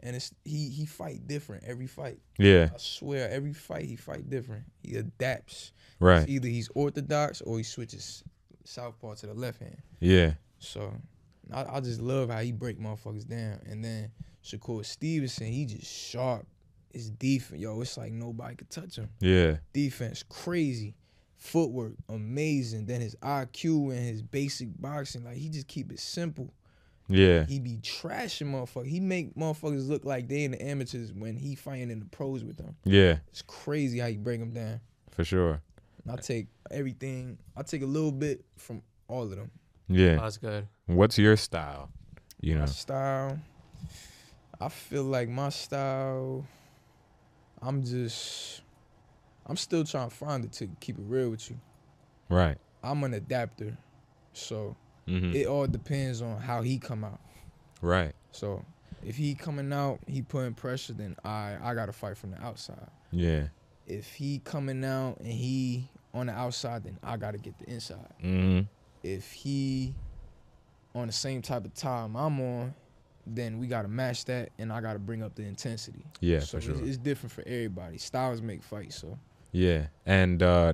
[0.00, 2.18] and it's he he fight different every fight.
[2.38, 2.70] Yeah.
[2.74, 4.64] I swear, every fight he fight different.
[4.82, 5.70] He adapts.
[6.00, 6.22] Right.
[6.22, 8.24] It's either he's orthodox or he switches
[8.68, 9.78] southpaw to the left hand.
[10.00, 10.34] Yeah.
[10.58, 10.92] So
[11.52, 13.60] I, I just love how he break motherfuckers down.
[13.66, 14.10] And then
[14.44, 16.46] Shakur Stevenson, he just sharp.
[16.92, 19.10] His defense, yo, it's like nobody could touch him.
[19.20, 19.58] Yeah.
[19.74, 20.94] Defense crazy,
[21.36, 22.86] footwork amazing.
[22.86, 26.52] Then his IQ and his basic boxing, like he just keep it simple.
[27.08, 27.44] Yeah.
[27.44, 28.88] He be trashing motherfuckers.
[28.88, 32.42] He make motherfuckers look like they in the amateurs when he fighting in the pros
[32.42, 32.74] with them.
[32.84, 33.18] Yeah.
[33.28, 34.80] It's crazy how you break them down.
[35.10, 35.60] For sure.
[36.08, 37.38] And I take everything.
[37.56, 39.50] I take a little bit from all of them.
[39.54, 40.16] oh, Yeah.
[40.16, 40.66] that's good.
[40.86, 41.90] What's your style?
[42.40, 42.72] You know, My know.
[42.72, 43.38] style.
[44.60, 46.44] I feel like my style.
[47.60, 48.62] I'm just.
[49.46, 51.58] I'm still trying to find it to keep it real with you.
[52.28, 52.58] Right.
[52.82, 53.76] I'm an adapter,
[54.32, 54.76] so
[55.08, 55.34] Mhm.
[55.34, 57.20] it all depends on how he come out.
[57.80, 58.14] right.
[58.32, 58.64] So
[59.02, 62.88] if he coming out, he putting pressure, then I I gotta fight from the outside.
[63.10, 63.48] Yeah.
[63.86, 68.12] If he coming out and he on the outside, then I gotta get the inside.
[68.22, 68.66] Mhm.
[69.02, 69.94] If he
[70.94, 72.74] on the same type of time I'm on,
[73.26, 76.04] then we gotta match that, and I gotta bring up the intensity.
[76.20, 76.72] Yeah, so for sure.
[76.74, 77.98] It's, it's different for everybody.
[77.98, 79.18] Styles make fights, so
[79.52, 79.86] Yeah.
[80.06, 80.72] And uh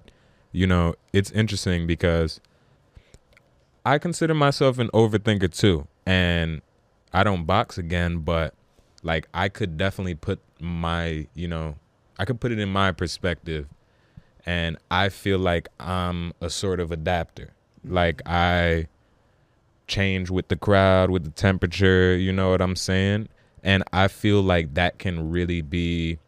[0.53, 2.41] you know, it's interesting because
[3.85, 5.87] I consider myself an overthinker too.
[6.07, 6.63] And
[7.13, 8.55] I don't box again, but
[9.03, 11.77] like I could definitely put my, you know,
[12.19, 13.67] I could put it in my perspective
[14.47, 17.51] and I feel like I'm a sort of adapter.
[17.85, 18.87] Like I
[19.87, 23.29] change with the crowd, with the temperature, you know what I'm saying?
[23.63, 26.19] And I feel like that can really be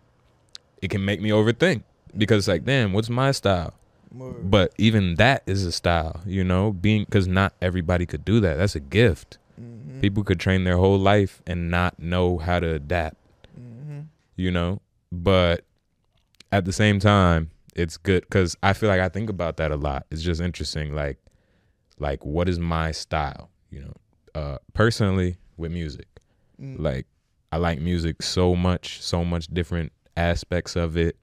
[0.82, 1.82] it can make me overthink
[2.16, 3.72] because it's like damn, what's my style?
[4.12, 4.50] Word.
[4.50, 8.54] But even that is a style, you know, being cuz not everybody could do that.
[8.56, 9.38] That's a gift.
[9.60, 10.00] Mhm.
[10.00, 13.16] People could train their whole life and not know how to adapt
[13.58, 14.06] Mhm.
[14.36, 15.64] you know but
[16.52, 19.76] at the same time it's good because I feel like I think about that a
[19.76, 20.06] lot.
[20.10, 21.18] It's just interesting, like
[21.98, 23.50] like what is my style?
[23.70, 23.94] You know,
[24.34, 26.06] uh, personally with music,
[26.60, 26.78] Mm.
[26.80, 27.06] like
[27.52, 31.16] I like music so much, so much different aspects of it.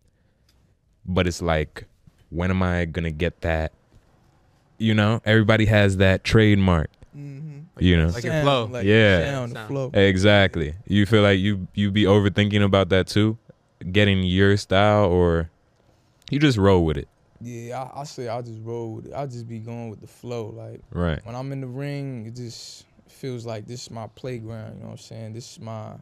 [1.05, 1.85] But it's like,
[2.29, 3.73] when am I gonna get that?
[4.77, 6.89] You know, everybody has that trademark.
[7.17, 7.59] Mm-hmm.
[7.79, 8.65] You know, Like your flow.
[8.65, 9.25] Like Yeah.
[9.47, 9.57] Sound.
[9.67, 9.89] flow.
[9.93, 10.75] exactly.
[10.87, 13.37] You feel like you you be overthinking about that too,
[13.91, 15.49] getting your style, or
[16.33, 17.07] you just roll with it,
[17.41, 19.13] Yeah, I, I say I just roll with it.
[19.13, 20.47] I just be going with the flow.
[20.49, 21.25] Like right?
[21.25, 24.75] when I'm in the ring, it just feels like this is my playground.
[24.75, 25.33] You know what I'm saying?
[25.33, 25.93] This is my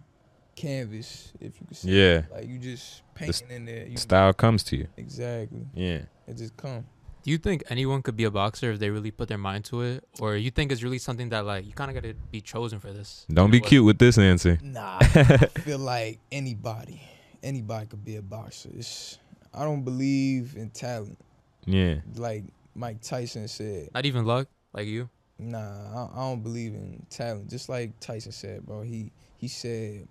[0.55, 1.89] canvas, if you could say.
[1.89, 3.87] Yeah, Like you just painting in there.
[3.87, 4.87] You, style comes to you.
[4.97, 5.65] Exactly.
[5.73, 6.01] Yeah.
[6.27, 6.85] It just come.
[7.23, 9.81] Do you think anyone could be a boxer if they really put their mind to
[9.81, 12.41] it, or you think it's really something that like you kind of got to be
[12.41, 13.27] chosen for this?
[13.31, 13.67] Don't in be a way?
[13.67, 14.57] cute with this answer.
[14.63, 16.99] Nah, I feel like anybody,
[17.43, 18.69] anybody could be a boxer.
[18.73, 19.19] It's,
[19.53, 21.17] I don't believe in talent.
[21.65, 21.95] Yeah.
[22.15, 22.43] Like
[22.75, 25.09] Mike Tyson said, Not even luck, like you.
[25.37, 27.49] Nah, I, I don't believe in talent.
[27.49, 28.81] Just like Tyson said, bro.
[28.81, 30.07] He he said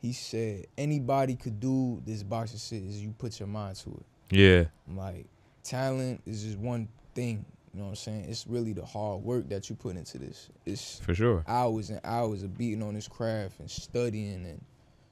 [0.00, 4.36] he said anybody could do this boxing shit is you put your mind to it.
[4.36, 4.64] Yeah.
[4.94, 5.26] Like
[5.62, 7.44] talent is just one thing.
[7.72, 8.26] You know what I'm saying?
[8.28, 10.48] It's really the hard work that you put into this.
[10.66, 11.44] It's For sure.
[11.46, 14.60] hours and hours of beating on this craft and studying and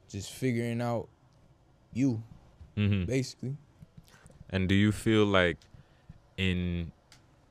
[0.08, 1.08] just figuring out
[1.92, 2.20] you,
[2.78, 3.56] hmm basically.
[4.50, 5.58] And do you feel like
[6.36, 6.92] in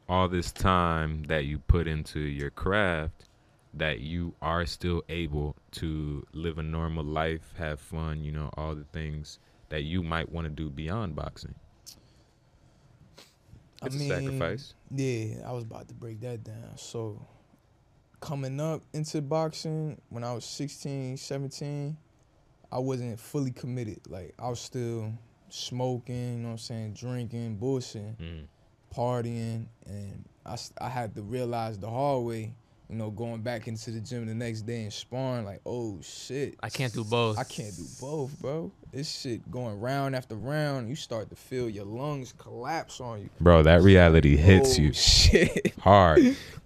[0.08, 3.26] all this time that you put into your craft
[3.74, 8.74] that you are still able to live a normal life, have fun, you know, all
[8.74, 9.38] the things
[9.70, 11.54] that you might want to do beyond boxing?
[13.84, 14.74] It's a sacrifice.
[14.90, 16.78] Yeah, I was about to break that down.
[16.78, 17.28] So,
[18.20, 21.98] coming up into boxing when I was 16, 17,
[22.72, 24.00] I wasn't fully committed.
[24.10, 25.14] Like, I was still
[25.50, 28.48] smoking, you know what I'm saying, drinking, bullshitting, Mm.
[28.96, 29.66] partying.
[29.86, 32.54] And I, I had to realize the hard way,
[32.90, 36.56] you know, going back into the gym the next day and sparring, like, oh shit.
[36.62, 37.38] I can't do both.
[37.38, 38.72] I can't do both, bro.
[38.92, 43.30] This shit going round after round, you start to feel your lungs collapse on you.
[43.40, 45.74] Bro, that reality hits Oh, you Shit.
[45.80, 46.20] hard.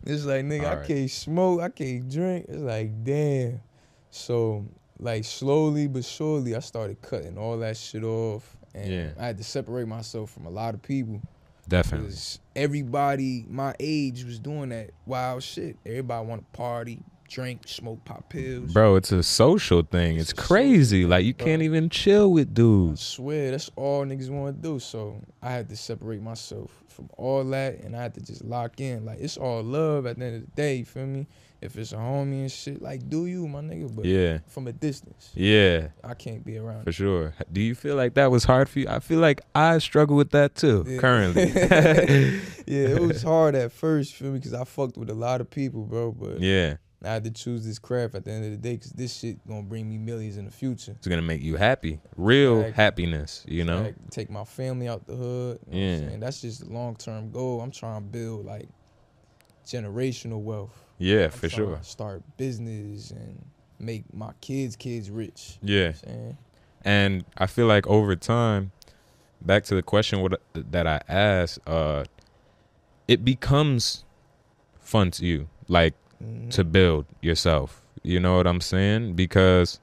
[0.06, 2.46] It's like nigga, I can't smoke, I can't drink.
[2.50, 3.62] It's like damn.
[4.10, 4.66] So
[5.02, 9.10] like slowly but surely, I started cutting all that shit off, and Yeah.
[9.20, 11.22] I had to separate myself from a lot of people
[11.68, 12.08] Definitely.
[12.08, 15.76] because everybody my age was doing that wild shit.
[15.86, 18.72] Everybody want to party, drink, smoke, pop pills.
[18.74, 20.18] Bro, it's a social thing.
[20.18, 21.02] It's It's crazy.
[21.04, 21.46] thing, Like you bro.
[21.48, 23.02] can't even chill with dudes.
[23.02, 24.80] I swear that's all niggas want to do.
[24.80, 28.80] So I had to separate myself from all that, and I had to just lock
[28.82, 29.06] in.
[29.06, 30.76] Like it's all love at the end of the day.
[30.78, 31.26] You feel me?
[31.62, 33.95] If it's a homie and shit, like do you, my nigga?
[33.95, 34.39] But Yeah.
[34.47, 35.89] from a distance, Yeah.
[36.04, 36.86] I can't be around.
[36.86, 37.34] For sure.
[37.52, 38.88] Do you feel like that was hard for you?
[38.89, 40.97] I feel like I struggle with that too Yeah.
[40.97, 41.52] currently.
[42.65, 44.39] yeah, it was hard at first, feel me?
[44.39, 46.12] Because I fucked with a lot of people, bro.
[46.12, 46.78] But yeah.
[47.04, 49.47] I had to choose this craft at the end of the day because this shit
[49.47, 50.91] gonna bring me millions in the future.
[50.97, 52.00] It's gonna make you happy.
[52.15, 52.84] Real Exactly.
[52.84, 53.84] happiness, you know?
[53.84, 55.60] Like, take my family out the hood.
[55.69, 55.91] You know Yeah.
[55.93, 56.19] what I'm saying?
[56.21, 57.62] That's just the long term goal.
[57.62, 58.67] I'm trying to build like
[59.65, 60.84] generational wealth.
[61.02, 61.80] Yeah, for sure.
[61.82, 63.44] Start business and
[63.80, 65.58] make my kids' kids rich.
[65.64, 65.76] Yeah.
[65.76, 66.38] You know what I'm saying?
[66.84, 68.72] And I feel like over time,
[69.42, 72.04] back to the question what that I asked, uh
[73.08, 74.06] it becomes
[74.80, 75.48] fun to you.
[75.68, 76.52] Like Mhm.
[76.52, 77.82] to build yourself.
[78.04, 79.14] You know what I'm saying?
[79.16, 79.80] Because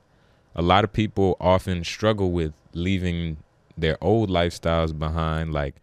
[0.55, 3.39] a lot of people often struggle with leaving
[3.77, 5.53] their old lifestyles behind.
[5.53, 5.75] Like,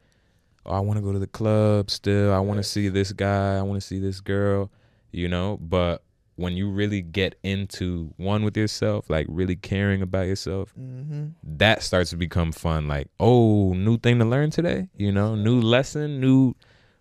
[0.65, 2.33] oh, I want to go to the club still.
[2.33, 3.57] I want to see this guy.
[3.57, 4.69] I want to see this girl,
[5.15, 5.57] you know?
[5.61, 6.03] But
[6.35, 11.31] when you really get into one with yourself, like really caring about yourself, Mhm.
[11.43, 12.87] that starts to become fun.
[12.87, 16.53] Like, oh, new thing to learn today, you know, new lesson, new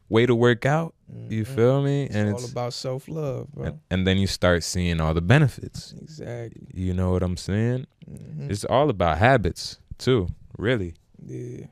[0.09, 0.95] way to work out.
[1.29, 1.47] You Mhm.
[1.57, 2.05] feel me?
[2.05, 3.65] It's and all it's all about self love, bro.
[3.65, 5.95] and, and then you start seeing all the benefits.
[6.01, 6.67] exactly.
[6.73, 7.87] You know what I'm saying?
[8.09, 8.51] Mhm.
[8.51, 10.95] It's all about habits too, really.
[11.27, 11.67] yeah.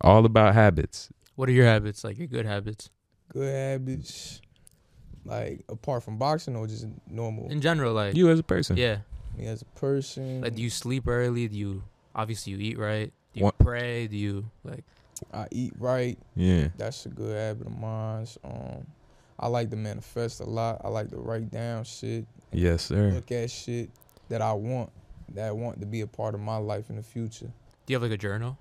[0.00, 1.10] All about habits.
[1.36, 2.04] What are your habits?
[2.04, 2.90] Like your good habits
[3.28, 4.40] Good habits.
[5.24, 7.48] Like apart from boxing or just normal.
[7.50, 7.94] in general?
[7.94, 8.76] Like You as a person.
[8.76, 8.98] yeah.
[9.36, 10.40] me as a person.
[10.42, 11.48] Like do you sleep early?
[11.48, 11.82] Do you
[12.14, 13.12] obviously you eat right?
[13.32, 14.06] Do you What- pray?
[14.08, 14.84] Do you like?
[15.32, 16.18] I eat right.
[16.34, 16.68] Yeah.
[16.76, 18.26] That's a good habit of mine.
[18.42, 18.86] Um,
[19.38, 20.80] I like to manifest a lot.
[20.84, 23.12] I like to write down shit, Yes, sir.
[23.12, 23.90] look at shit
[24.28, 24.90] that I want,
[25.34, 27.46] that I want to be a part of my life in the future.
[27.86, 28.58] Do you have like a journal?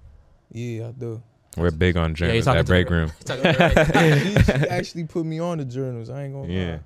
[0.52, 1.22] Yeah, I do.
[1.58, 3.12] We're big on journals talking at to the break room.
[3.26, 6.10] Talking about the right- He- she actually put me on the journals.
[6.10, 6.72] I ain't gonna Yeah.
[6.74, 6.80] lie.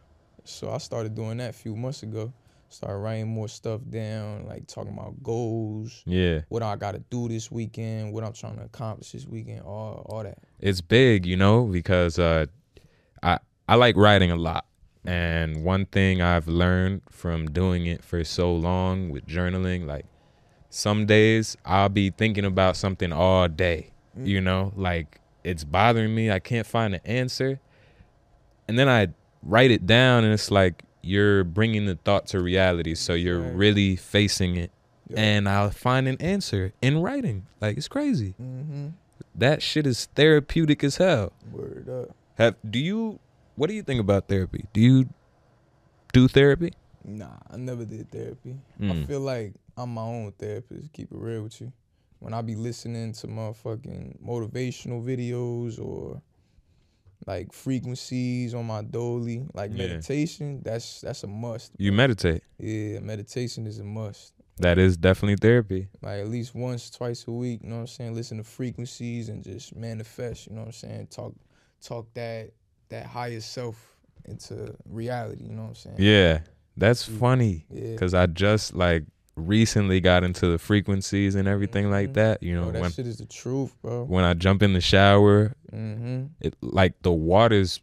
[0.44, 2.32] So I started doing that a few months ago.
[2.70, 6.42] Started writing more stuff down, like talking about goals, Yeah.
[6.50, 10.06] what I got to do this weekend, what I'm trying to accomplish this weekend, all
[10.10, 10.40] all that.
[10.60, 12.48] it's big, you know, because uh,
[13.24, 13.40] I
[13.70, 14.66] I like writing a lot,
[15.06, 20.06] and one thing I've learned from doing it for so long with journaling, like
[20.70, 24.28] some days I'll be thinking about something all day, Mm.
[24.28, 27.60] you know, like it's bothering me, I can't find an answer,
[28.68, 29.10] and then I
[29.44, 33.54] write it down, and it's like you're bringing the thought to reality, so you're Right.
[33.56, 34.72] really facing it,
[35.16, 38.34] and I'll find an answer in writing, like it's crazy.
[38.42, 38.88] Mm-hmm.
[39.36, 41.32] That shit is therapeutic as hell.
[41.52, 42.16] Word up.
[42.36, 43.20] Have do you
[43.56, 44.66] what do you think about therapy?
[44.74, 45.10] Do you
[46.14, 46.74] do therapy?
[47.04, 48.56] Nah, I never did therapy.
[48.80, 49.08] I Mm.
[49.08, 50.92] feel like I'm my own therapist.
[50.94, 51.72] Keep it real with you.
[52.26, 56.24] When I be listening to motherfucking motivational videos or
[57.28, 59.78] like frequencies on my dolly, like Yeah.
[59.90, 61.74] meditation, that's that's a must.
[61.78, 62.42] You meditate.
[62.58, 64.34] Yeah, meditation is a must.
[64.58, 65.88] That is definitely therapy.
[66.02, 68.16] Like at least once, twice a week, you know what I'm saying?
[68.16, 71.08] Listen to frequencies and just manifest, you know what I'm saying?
[71.12, 71.36] Talk
[71.80, 72.50] talk that
[72.90, 75.98] that higher self into reality, you know what I'm saying?
[76.00, 76.40] Yeah.
[76.76, 77.98] That's funny Yeah.
[77.98, 79.04] cuz I just like
[79.36, 82.14] recently got into the frequencies and everything like Mhm.
[82.14, 84.04] that, you know, Bro, that when shit is the truth, bro.
[84.06, 86.26] when I jump in the shower, Mm-hmm.
[86.40, 87.82] it like the water's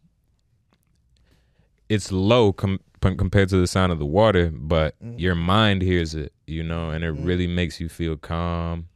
[1.88, 5.20] it's low com- com- compared to the sound of the water, but Mhm.
[5.20, 7.26] your mind hears it, you know, and it Mhm.
[7.26, 8.88] really makes you feel calm.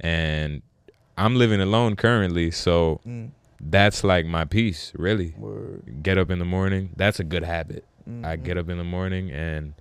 [0.00, 0.60] And
[1.16, 3.30] I'm living alone currently, so Mm.
[3.60, 5.34] that's like my peace, really.
[5.38, 6.02] Word.
[6.02, 7.84] Get up in the morning, that's a good habit.
[8.06, 8.42] I Mhm.
[8.44, 9.72] get up in the morning and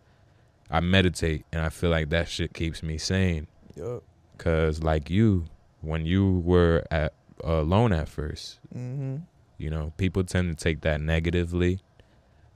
[0.70, 3.47] I meditate, and I feel like that shit keeps me sane.
[3.76, 4.03] Yup.
[4.38, 5.45] Cause like you,
[5.82, 7.13] when you were at
[7.43, 9.18] alone at first, Mm-hmm.
[9.57, 11.80] you know, people tend to take that negatively,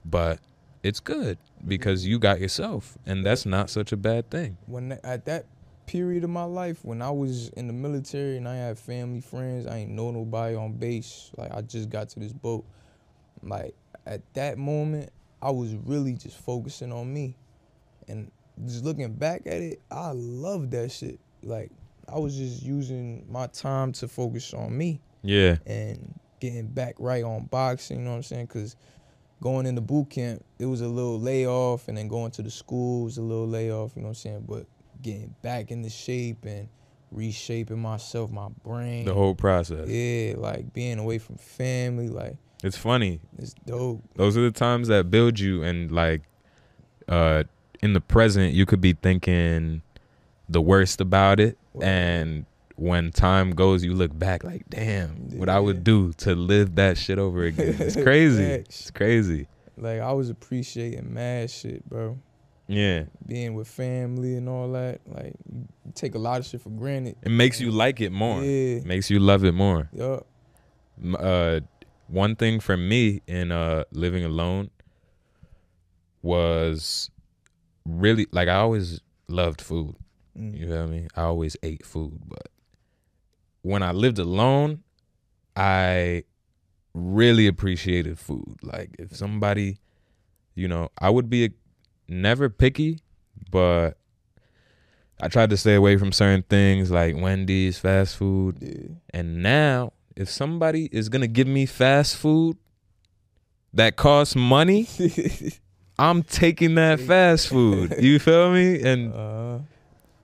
[0.05, 0.39] but
[0.84, 1.38] it's good
[1.68, 4.57] because you got yourself, and that's not such a bad thing.
[4.66, 5.45] When at that
[5.86, 9.68] period of my life, when I was in the military and I had family, friends,
[9.68, 11.32] I ain't know nobody on base.
[11.38, 12.66] Like I just got to this boat.
[13.43, 15.09] Like at that moment,
[15.41, 17.36] I was really just focusing on me,
[18.12, 18.32] and
[18.68, 21.20] just looking back at it, I love that shit.
[21.43, 21.72] Like
[22.12, 25.01] I was just using my time to focus on me.
[25.24, 28.45] Yeah, and getting back right on boxing, you know what I'm saying?
[28.47, 28.76] Because
[29.41, 33.05] going into boot camp, it was a little layoff, and then going to the school
[33.05, 34.45] was a little layoff, you know what I'm saying?
[34.47, 34.66] But
[35.01, 36.70] getting back into shape and
[37.12, 39.05] reshaping myself, my brain.
[39.05, 39.88] the whole process.
[39.88, 43.20] Yeah, like being away from family, like It's funny.
[43.38, 44.01] it's dope.
[44.16, 46.22] Those are the times that build you, and like,
[47.07, 47.43] uh,
[47.82, 49.82] in the present, you could be thinking
[50.49, 55.59] the worst about it, and when time goes, you look back like, damn, what I
[55.59, 57.75] would do to live that shit over again.
[57.79, 58.43] It's crazy.
[58.43, 59.47] It's crazy.
[59.77, 62.17] Like I was appreciating mad shit, bro.
[62.67, 66.69] Yeah, Being with family and all that, like you take a lot of shit for
[66.69, 67.17] granted.
[67.21, 68.41] it makes you like it more.
[68.41, 68.79] Yeah.
[68.86, 69.89] Makes you love it more.
[69.93, 70.25] Yup.
[71.19, 71.59] Uh,
[72.07, 74.69] one thing for me in uh living alone
[76.21, 77.09] was
[77.86, 79.95] really like I always loved food.
[80.38, 80.57] Mm.
[80.57, 81.07] You feel me?
[81.15, 82.49] I always ate food, but
[83.61, 84.84] when I lived alone,
[85.55, 86.23] I
[86.93, 88.57] really appreciated food.
[88.61, 89.77] Like if somebody,
[90.55, 91.49] you know, I would be a,
[92.07, 92.99] never picky,
[93.49, 93.97] but
[95.19, 98.57] I tried to stay away from certain things like Wendy's, fast food.
[98.61, 98.95] Yeah.
[99.11, 102.57] And now, if somebody is gonna give me fast food
[103.73, 104.88] that costs money,
[106.01, 107.95] I'm taking that fast food.
[107.99, 108.81] You feel me?
[108.81, 109.59] And uh,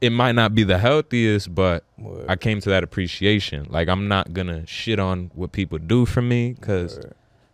[0.01, 2.25] it might not be the healthiest, but word.
[2.27, 3.67] I came to that appreciation.
[3.69, 6.99] Like I'm not gonna shit on what people do for me because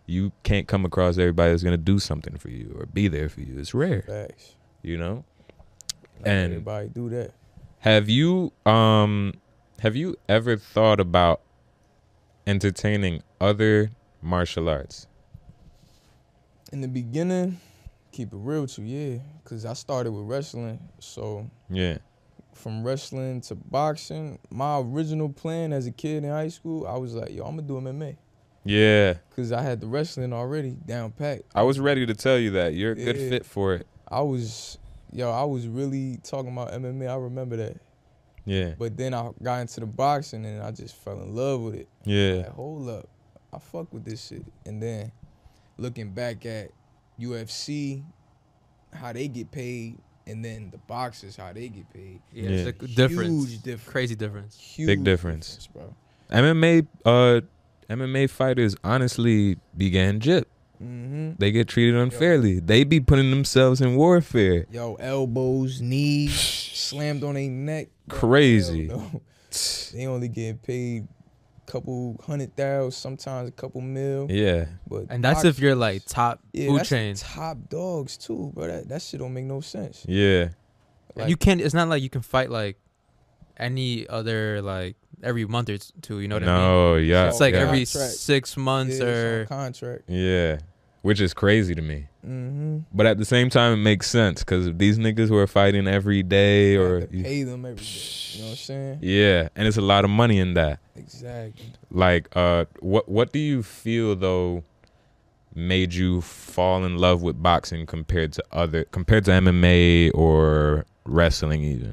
[0.06, 3.42] you can't come across everybody that's gonna do something for you or be there for
[3.42, 3.58] you.
[3.58, 4.54] It's rare, Facts.
[4.82, 5.24] you know.
[6.20, 7.32] Not And- everybody do that.
[7.80, 9.34] Have you um
[9.80, 11.42] have you ever thought about
[12.46, 13.90] entertaining other
[14.22, 15.06] martial arts?
[16.72, 17.60] In the beginning,
[18.14, 19.18] keep it real with you, yeah.
[19.44, 20.78] Cause I started with wrestling.
[21.00, 21.98] So Yeah.
[22.54, 27.14] from wrestling to boxing, my original plan as a kid in high school, I was
[27.14, 28.16] like, yo, I'm gonna do MMA.
[28.64, 29.14] Yeah.
[29.34, 31.42] Cause I had the wrestling already down pat.
[31.54, 32.74] I was ready to tell you that.
[32.74, 33.86] You're a good fit for it.
[34.08, 34.78] I was
[35.12, 37.08] yo, I was really talking about MMA.
[37.08, 37.76] I remember that.
[38.44, 38.74] Yeah.
[38.78, 41.88] But then I got into the boxing and I just fell in love with it.
[42.04, 42.34] Yeah.
[42.44, 43.08] Like, hold up,
[43.52, 44.44] I fuck with this shit.
[44.66, 45.10] And then
[45.78, 46.70] looking back at
[47.20, 48.02] UFC,
[48.92, 52.20] how they get paid, and then the boxers how they get paid.
[52.32, 53.50] Yeah, it's a difference.
[53.50, 53.92] Huge difference.
[53.92, 54.58] Crazy difference.
[54.58, 55.68] Huge difference.
[55.72, 55.94] bro.
[56.30, 57.40] MMA uh
[57.88, 60.48] MMA fighters honestly began jip.
[60.82, 61.32] Mm-hmm.
[61.38, 62.60] They get treated unfairly.
[62.60, 64.66] They be putting themselves in warfare.
[64.70, 66.38] Yo, elbows, knees,
[66.74, 67.88] slammed on their neck.
[68.06, 68.88] Bro, Crazy.
[68.88, 69.22] hell no.
[69.92, 71.23] They only get paid a
[71.66, 74.26] couple hundred thousand, sometimes a couple mil.
[74.30, 74.66] Yeah.
[74.88, 77.14] But And that's if you're like top yeah, food that's chain.
[77.16, 78.66] top dogs too, bro.
[78.66, 80.04] That, that shit don't make no sense.
[80.08, 80.50] Yeah.
[81.14, 81.60] Like, you can't.
[81.60, 82.76] It's not like you can fight like
[83.56, 86.20] any other like every month or two.
[86.20, 86.54] You know what I mean?
[86.54, 87.28] no, yeah.
[87.28, 87.60] It's like yeah.
[87.60, 88.12] every Contract.
[88.14, 90.02] six months yeah, or contract.
[90.08, 90.58] Yeah.
[91.04, 92.06] Which is crazy to me.
[92.26, 92.78] Mm-hmm.
[92.94, 96.76] But at the same time, it makes sense because these niggas were fighting every day
[96.76, 97.02] or.
[97.06, 97.90] pay them every day.
[98.32, 98.98] You know what I'm saying?
[99.02, 99.48] Yeah.
[99.54, 100.78] And it's a lot of money in that.
[100.96, 101.66] Exactly.
[101.90, 104.64] Like, uh, what what do you feel though
[105.54, 111.62] made you fall in love with boxing compared to other compared to MMA or wrestling
[111.64, 111.92] even?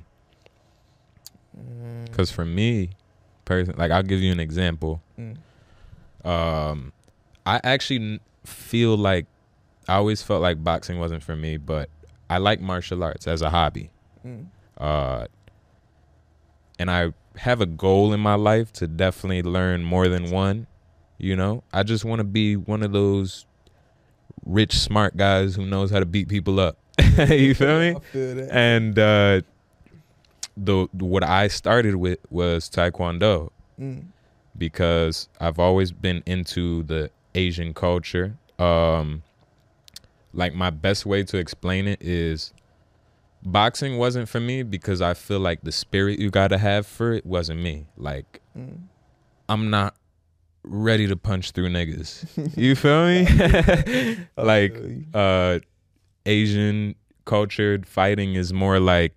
[1.60, 2.92] Mm, Because for me,
[3.44, 5.02] person, like I'll give you an example.
[5.20, 5.36] mm,
[6.26, 6.94] Um,
[7.46, 9.26] I actually feel like
[9.88, 11.90] I always felt like boxing wasn't for me, but
[12.30, 13.92] I like martial arts as a hobby.
[14.26, 14.46] mm.
[14.78, 15.28] Uh,
[16.80, 20.66] and I have a goal in my life to definitely learn more than one.
[21.18, 23.46] You know, I just want to be one of those
[24.44, 26.78] rich, smart guys who knows how to beat people up.
[27.30, 27.96] you feel me?
[27.96, 28.50] I feel that.
[28.52, 29.42] And uh,
[30.58, 34.06] the what I started with was taekwondo Mm,
[34.58, 38.38] because I've always been into the Asian culture.
[38.60, 39.24] Um,
[40.34, 42.54] like my best way to explain it is
[43.44, 47.14] boxing wasn't for me because I feel like the spirit you got to have for
[47.14, 47.88] it wasn't me.
[47.98, 48.80] Like mm.
[49.50, 49.96] I'm not
[50.64, 52.56] ready to punch through niggas.
[52.58, 54.18] You feel me?
[54.38, 54.76] Like
[55.14, 55.60] uh
[56.26, 59.14] Asian cultured fighting is more like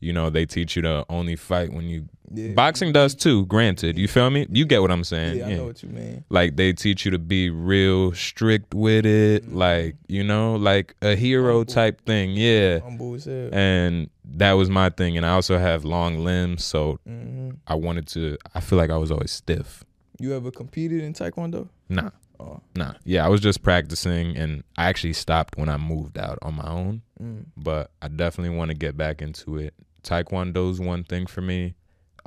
[0.00, 2.52] you know, they teach you to only fight when you Yeah.
[2.54, 3.98] boxing does too, granted.
[3.98, 4.46] You feel me?
[4.50, 5.38] You get what I'm saying.
[5.38, 6.24] Yeah, I know what you mean.
[6.30, 9.54] Like they teach you to be real strict with it, Mhm.
[9.54, 11.64] like, you know, like a hero Humble.
[11.66, 12.32] type thing.
[12.36, 12.78] Yeah.
[12.80, 13.50] Humble as hell.
[13.52, 15.16] And that was my thing.
[15.16, 18.96] And I also have long limbs, so hmm I wanted to I feel like I
[18.96, 19.84] was always stiff.
[20.18, 21.68] You ever competed in taekwondo?
[21.88, 22.10] Nah.
[22.40, 22.94] Oh, Nah.
[23.04, 26.68] Yeah, I was just practicing and I actually stopped when I moved out on my
[26.68, 27.02] own.
[27.22, 27.44] mm.
[27.56, 29.74] But I definitely want to get back into it.
[30.02, 31.74] Taekwondo's one thing for me.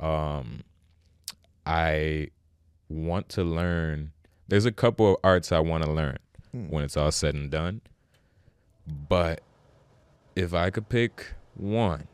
[0.00, 0.62] Um
[1.64, 2.28] I
[2.88, 4.12] want to learn
[4.48, 6.18] there's a couple of arts I want to learn
[6.54, 6.70] Mm.
[6.70, 7.80] when it's all said and done.
[9.08, 9.40] But
[10.36, 12.06] if I could pick one,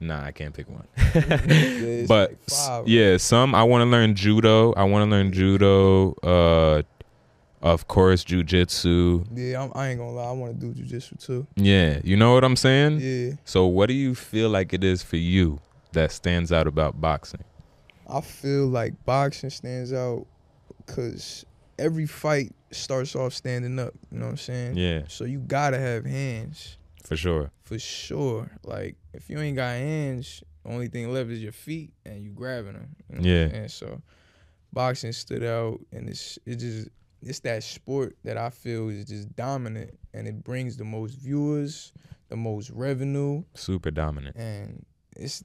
[0.00, 0.86] nah, I can't pick one.
[2.06, 2.86] but like five.
[2.88, 4.72] yeah, some I want to learn judo.
[4.74, 6.12] I want to learn judo.
[6.22, 6.82] Uh,
[7.62, 9.26] of course, jujitsu.
[9.34, 10.28] Yeah, I'm, I ain't gonna lie.
[10.28, 11.46] I want to do jujitsu too.
[11.56, 13.00] Yeah, you know what I'm saying.
[13.00, 15.58] Yeah, So, what do you feel like it is for you
[15.96, 17.42] that stands out about boxing?
[18.08, 20.26] I feel like boxing stands out
[20.86, 21.44] because
[21.78, 23.92] every fight starts off standing up.
[24.10, 24.76] You know what I'm saying?
[24.76, 27.50] Yeah, So you gotta have hands for sure.
[27.64, 28.50] for sure.
[28.64, 32.30] Like if you ain't got hands, the only thing left is your feet and you
[32.30, 32.96] grabbing them.
[33.10, 33.56] You know Yeah.
[33.56, 34.00] And So
[34.72, 36.88] boxing stood out, and it's it just
[37.22, 41.92] it's that sport that I feel is just dominant, and it brings the most viewers,
[42.28, 44.36] the most revenue, Super dominant.
[44.36, 44.84] and
[45.16, 45.42] it's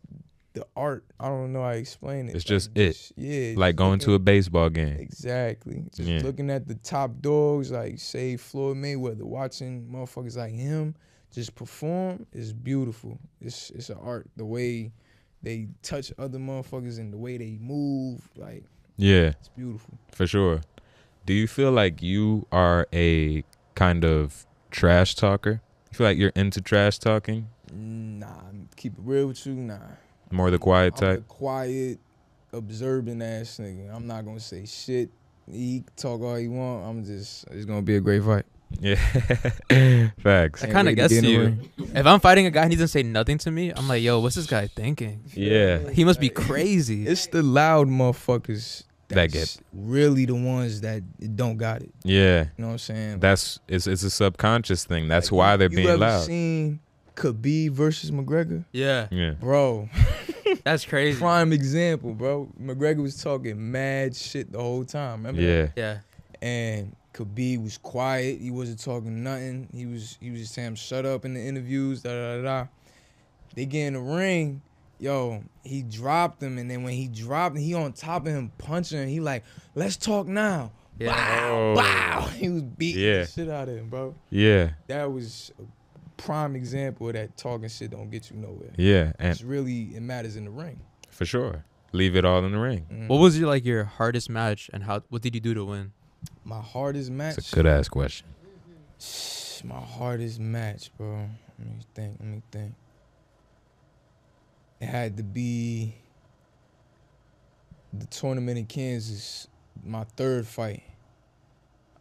[0.53, 1.05] the art.
[1.19, 2.35] I don't know how to explain it.
[2.35, 3.11] It's just it.
[3.15, 3.53] Yeah.
[3.57, 4.97] Like going looking- to a baseball game.
[4.99, 5.83] Exactly.
[5.95, 6.21] Just Yeah.
[6.23, 10.95] looking at the top dogs, like say Floyd Mayweather, watching motherfuckers like him
[11.31, 13.17] just perform is beautiful.
[13.39, 14.29] It's it's an art.
[14.35, 14.91] The way
[15.41, 18.65] they touch other motherfuckers and the way they move, like
[18.97, 19.97] Yeah, it's beautiful.
[20.11, 20.61] for sure.
[21.25, 23.43] Do you feel like you are a
[23.75, 25.61] kind of trash talker?
[25.91, 27.47] You feel like you're into trash talking?
[27.73, 28.27] Nah,
[28.75, 29.53] keep it real with you.
[29.53, 29.77] Nah,
[30.31, 31.27] More the quiet I'm the type?
[31.27, 31.99] quiet,
[32.53, 33.93] observing ass nigga.
[33.93, 35.09] I'm not gonna say shit.
[35.51, 36.85] He talk all he want.
[36.85, 37.45] I'm just.
[37.51, 38.45] It's gonna be a great fight.
[38.79, 38.95] Yeah.
[40.23, 40.63] Facts.
[40.63, 41.29] I kind of guess get in the
[41.77, 41.89] you.
[41.93, 44.19] If I'm fighting a guy and he doesn't say nothing to me, I'm like, yo,
[44.19, 45.21] what's this guy thinking?
[45.33, 45.89] Yeah.
[45.89, 47.05] He must be crazy.
[47.05, 51.01] It's the loud motherfuckers That get really the ones that
[51.35, 51.91] don't got it.
[52.03, 52.43] Yeah.
[52.43, 53.19] You know what I'm saying?
[53.19, 55.09] That's it's it's a subconscious thing.
[55.09, 56.23] That's Like, why they're you being ever loud.
[56.25, 56.79] Seen
[57.15, 59.31] Khabib versus McGregor, yeah, yeah.
[59.31, 59.89] bro.
[60.63, 61.19] that's crazy.
[61.19, 62.49] Prime example, bro.
[62.61, 65.17] McGregor was talking mad shit the whole time.
[65.25, 65.41] Remember?
[65.41, 65.71] that?
[65.75, 65.99] Yeah.
[66.41, 68.39] Yeah, And Khabib was quiet.
[68.39, 69.67] He wasn't talking nothing.
[69.73, 72.01] He was he was just saying shut up in the interviews.
[72.01, 72.41] Da da da.
[72.43, 72.67] da.
[73.55, 74.61] They get in the ring.
[74.97, 78.51] Yo, he dropped him, and then when he dropped him, he on top of him
[78.59, 78.99] punching.
[79.01, 79.09] him.
[79.09, 79.43] He like,
[79.75, 80.71] let's talk now.
[80.99, 81.07] yeah.
[81.09, 81.73] Wow, Oh.
[81.75, 82.27] wow.
[82.35, 83.19] He was beating Yeah.
[83.21, 84.13] the shit out of him, bro.
[84.29, 84.69] Yeah.
[84.87, 85.63] That was a
[86.23, 88.71] prime example of that talking shit don't get you nowhere.
[88.77, 89.13] Yeah.
[89.19, 90.79] And It's really it matters in the ring.
[91.09, 91.65] for sure.
[91.93, 92.85] Leave it all in the ring.
[92.89, 93.07] Mhm.
[93.09, 95.01] What was your like your hardest match and how?
[95.09, 95.91] What did you do to win?
[96.45, 97.37] My hardest match.
[97.37, 98.27] It's a good ass question.
[99.63, 101.27] My hardest match, bro.
[101.59, 102.17] Let me think.
[102.19, 102.73] Let me think.
[104.79, 105.95] It had to be
[107.93, 109.47] the tournament in Kansas.
[109.83, 110.83] My third fight.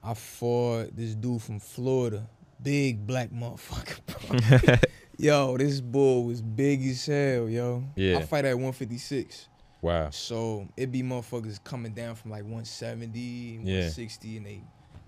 [0.02, 2.26] I fought this dude from Florida,
[2.62, 4.82] big black motherfucker,
[5.18, 7.84] yo, this bull was big as hell, yo.
[7.96, 8.18] Yeah.
[8.18, 9.48] I fight at 156.
[9.82, 10.10] Wow.
[10.10, 13.74] So it be motherfuckers coming down from like 170, Yeah.
[13.88, 14.60] 160, and they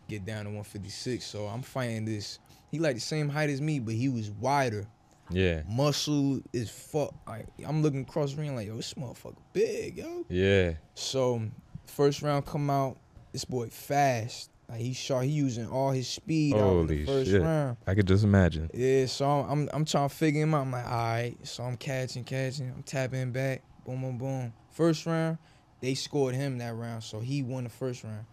[0.09, 1.25] get down to 156.
[1.25, 2.39] So I'm fighting this.
[2.71, 4.87] He like the same height as me, but he was wider.
[5.31, 5.63] Yeah.
[5.69, 7.15] Muscle is fuck.
[7.27, 10.25] Like I'm looking across the ring like, yo, this motherfucker big, yo.
[10.29, 10.73] Yeah.
[10.95, 11.43] So
[11.87, 12.97] first round come out,
[13.33, 14.51] this boy fast.
[14.73, 17.43] Like he shot, he using all his speed Holy the first shit.
[17.43, 17.77] round.
[17.87, 18.71] I could just imagine.
[18.73, 20.63] Yeah, so I'm, I'm I'm trying to figure him out.
[20.63, 21.37] I'm like, all right.
[21.43, 22.73] So I'm catching, catching.
[22.75, 23.61] I'm tapping back.
[23.85, 24.53] Boom, boom, boom.
[24.71, 25.37] First round,
[25.81, 28.25] they scored him that round, so he won the first round.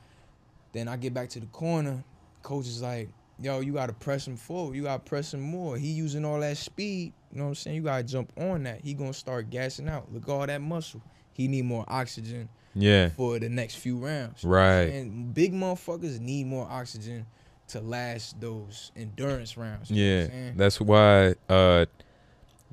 [0.71, 2.05] Then I get back to the corner.
[2.41, 3.09] Coach is like,
[3.41, 4.77] yo, you gotta press him forward.
[4.77, 5.77] You gotta press him more.
[5.77, 7.11] He using all that speed.
[7.33, 7.75] You know what I'm saying?
[7.75, 8.79] You gotta jump on that.
[8.79, 10.07] He gonna start gassing out.
[10.13, 11.01] Look at all that muscle.
[11.33, 13.09] He need more oxygen Yeah.
[13.09, 14.43] for the next few rounds.
[14.43, 14.83] Right.
[14.93, 17.25] And big motherfuckers need more oxygen
[17.69, 19.89] to last those endurance rounds.
[19.91, 20.51] you know what Yeah.
[20.55, 21.85] That's why uh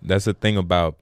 [0.03, 0.97] that's the thing about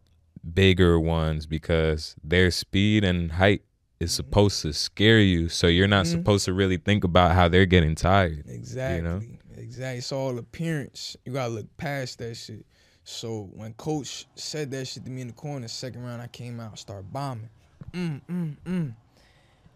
[0.55, 3.63] bigger ones because their speed and height
[4.01, 4.15] is Mhm.
[4.17, 5.49] supposed to scare you.
[5.49, 6.11] So you're not Mhm.
[6.11, 8.45] supposed to really think about how they're getting tired.
[8.49, 8.97] Exactly.
[8.97, 9.23] You know?
[9.57, 9.99] Exactly.
[9.99, 11.17] It's all appearance.
[11.25, 12.67] You gotta look past that shit.
[13.05, 16.59] So when coach said that shit to me in the corner, second round I came
[16.61, 17.51] out, started bombing.
[17.95, 18.93] Mm, mm, mm.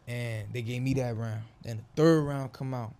[0.07, 1.43] And they gave me that round.
[1.63, 2.95] Then the third round come out.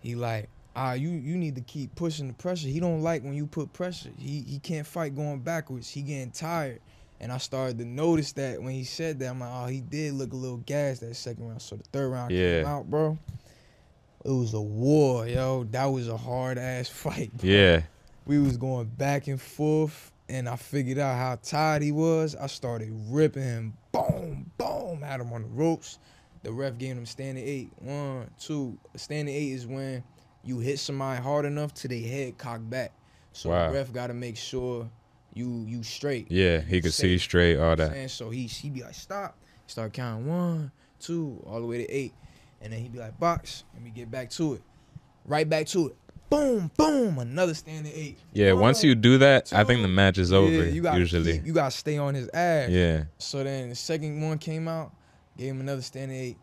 [0.00, 2.68] He like, ah, you you need to keep pushing the pressure.
[2.68, 4.10] He don't like when you put pressure.
[4.18, 5.88] He he can't fight going backwards.
[5.90, 6.80] He getting tired.
[7.20, 10.14] And I started to notice that when he said that, I'm like, oh, he did
[10.14, 11.62] look a little gassed that second round.
[11.62, 12.68] So the third round came Yeah.
[12.68, 13.16] out, bro.
[14.24, 15.64] It was a war, yo.
[15.70, 17.34] That was a hard ass fight.
[17.38, 17.48] Bro.
[17.48, 17.82] Yeah.
[18.26, 22.34] We was going back and forth, and I figured out how tired he was.
[22.36, 25.98] I started ripping him, boom, boom, had him on the ropes.
[26.42, 27.70] The ref gave him standing eight.
[27.78, 28.78] One, two.
[28.96, 30.02] Standing eight is when
[30.42, 32.92] you hit somebody hard enough to their head cock back.
[33.32, 33.68] So Wow.
[33.68, 34.88] the ref got to make sure
[35.32, 36.30] you you straight.
[36.30, 36.60] Yeah.
[36.60, 37.94] He could see straight, all You know what I'm that.
[37.94, 38.08] saying?
[38.08, 39.38] So he he be like, stop.
[39.66, 40.70] Start counting one,
[41.00, 42.12] two, all the way to eight.
[42.60, 43.64] And then he'd be like, box.
[43.72, 44.62] Let me get back to it.
[45.24, 45.96] Right back to it.
[46.30, 47.18] Boom, boom.
[47.18, 48.18] Another standing eight.
[48.32, 51.34] Yeah, once you do that, I think the match is over Yeah, you gotta usually.
[51.34, 52.70] keep- you gotta stay on his ass.
[52.70, 53.04] Yeah.
[53.18, 54.92] So then the second one came out,
[55.36, 56.36] gave him another standing eight.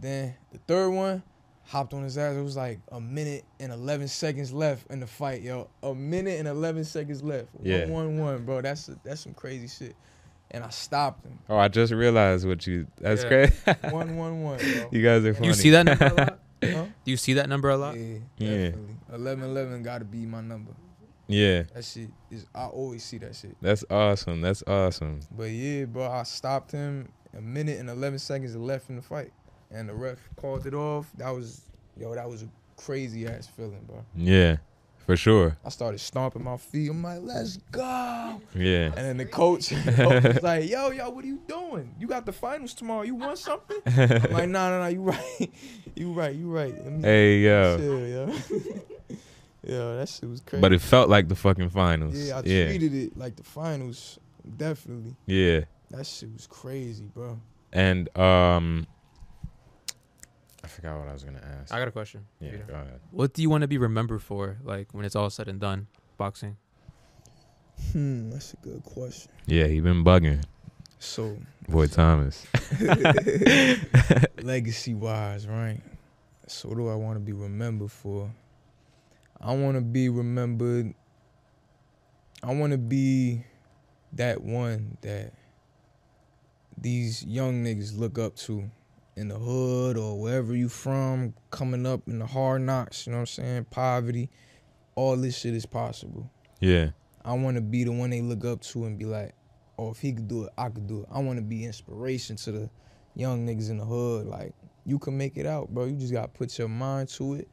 [0.00, 1.22] Then the third one,
[1.66, 2.36] hopped on his ass.
[2.36, 5.68] It was like a minute and eleven seconds left in the fight, yo.
[5.82, 7.48] A minute and eleven seconds left.
[7.62, 7.86] Yeah.
[7.86, 8.60] One, one, one, bro.
[8.60, 9.96] That's that's some crazy shit.
[10.50, 11.38] And I stopped him.
[11.48, 13.28] Oh, I just realized what you that's Yeah.
[13.28, 13.52] great.
[13.92, 14.88] One, one, one, bro.
[14.92, 15.48] you guys are funny.
[15.48, 16.38] You see that number a lot?
[16.72, 16.84] Huh?
[17.04, 17.96] Do you see that number a lot?
[17.96, 18.50] Yeah, Yeah.
[18.68, 18.96] definitely.
[19.12, 20.72] Eleven, eleven got to be my number.
[21.26, 21.62] Yeah.
[21.74, 22.46] That shit is.
[22.54, 23.56] I always see that shit.
[23.62, 24.40] That's awesome.
[24.40, 25.20] That's awesome.
[25.36, 29.32] But yeah, bro, I stopped him a minute and eleven seconds left in the fight,
[29.70, 31.10] and the ref called it off.
[31.16, 31.62] That was,
[31.96, 34.04] yo, that was a crazy ass feeling, bro.
[34.14, 34.56] Yeah.
[35.06, 35.56] For sure.
[35.64, 36.88] I started stomping my feet.
[36.90, 38.40] I'm like, let's go.
[38.54, 38.86] Yeah.
[38.86, 41.94] And then the coach, coach was like, yo, yo, what are you doing?
[42.00, 43.02] You got the finals tomorrow.
[43.02, 43.76] You want something?
[43.86, 44.86] I'm like, nah, nah, nah.
[44.86, 45.52] You right.
[45.96, 46.34] You right.
[46.34, 46.86] You right.
[46.86, 47.76] Me Hey yo.
[47.78, 48.34] chill, yo.
[49.66, 50.60] yo, that shit was crazy.
[50.60, 52.16] But it felt like the fucking finals.
[52.16, 52.66] yeah, I Yeah.
[52.66, 54.18] treated it like the finals.
[54.56, 55.14] Definitely.
[55.26, 55.60] Yeah.
[55.90, 57.38] That shit was crazy, bro.
[57.72, 58.86] And um
[60.64, 61.74] I forgot what I was gonna ask.
[61.74, 62.24] I got a question.
[62.40, 62.64] yeah, Peter.
[62.64, 63.00] go ahead.
[63.10, 65.88] What do you want to be remembered for, like when it's all said and done,
[66.16, 66.56] boxing?
[67.92, 69.30] Hmm, that's a good question.
[69.44, 70.42] Yeah, he been bugging.
[70.98, 71.36] So,
[71.68, 72.46] Boy Thomas.
[74.42, 75.82] legacy wise, right?
[76.46, 78.30] So, what do I want to be remembered for?
[79.38, 80.94] I want to be remembered.
[82.42, 83.44] I want to be
[84.14, 85.34] that one that
[86.78, 88.70] these young niggas look up to
[89.16, 93.18] in the hood or wherever you from, coming up in the hard knocks, you know
[93.18, 93.64] what I'm saying?
[93.70, 94.28] Poverty.
[94.96, 96.30] All this shit is possible.
[96.60, 96.90] Yeah.
[97.24, 99.34] I want to be the one they look up to and be like,
[99.78, 101.06] oh, if he could do it, I could do it.
[101.12, 102.70] I want to be inspiration to the
[103.14, 104.26] young niggas in the hood.
[104.26, 104.52] Like,
[104.84, 105.86] you can make it out, bro.
[105.86, 107.48] You just got to put your mind to it,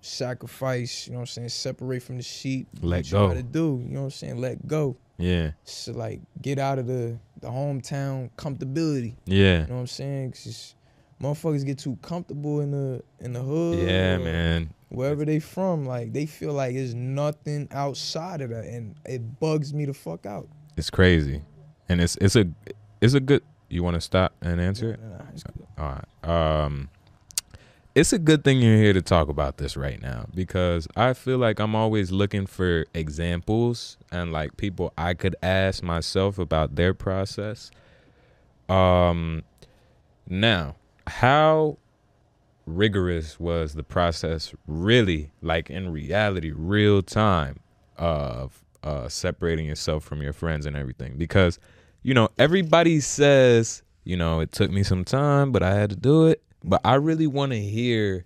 [0.00, 1.48] sacrifice, you know what I'm saying?
[1.50, 2.68] Separate from the sheep.
[2.80, 3.28] Let what you go.
[3.28, 4.40] gotta do, you know what I'm saying?
[4.40, 4.96] Let go.
[5.18, 5.52] Yeah.
[5.64, 9.14] So, like, get out of the, the hometown comfortability.
[9.24, 9.62] Yeah.
[9.62, 10.32] You know what I'm saying?
[10.32, 10.74] 'Cause
[11.20, 13.88] motherfuckers get too comfortable in the in the hood.
[13.88, 14.70] Yeah, man.
[14.88, 19.74] Wherever they from, like they feel like there's nothing outside of that, and it bugs
[19.74, 20.48] me the fuck out.
[20.76, 21.42] It's crazy.
[21.88, 22.46] And it's it's a
[23.00, 25.00] it's a good you wanna stop and answer it?
[25.00, 25.84] Nah, nah.
[25.84, 26.64] All right.
[26.64, 26.88] Um,
[27.96, 31.38] it's a good thing you're here to talk about this right now because I feel
[31.38, 36.92] like I'm always looking for examples and like people I could ask myself about their
[36.92, 37.70] process.
[38.68, 39.44] Um
[40.28, 40.76] now,
[41.06, 41.78] how
[42.66, 47.60] rigorous was the process really like in reality real time
[47.96, 51.16] of uh separating yourself from your friends and everything?
[51.16, 51.58] Because
[52.02, 55.96] you know everybody says you know it took me some time but i had to
[55.96, 56.42] do it.
[56.64, 58.24] But i really want to hear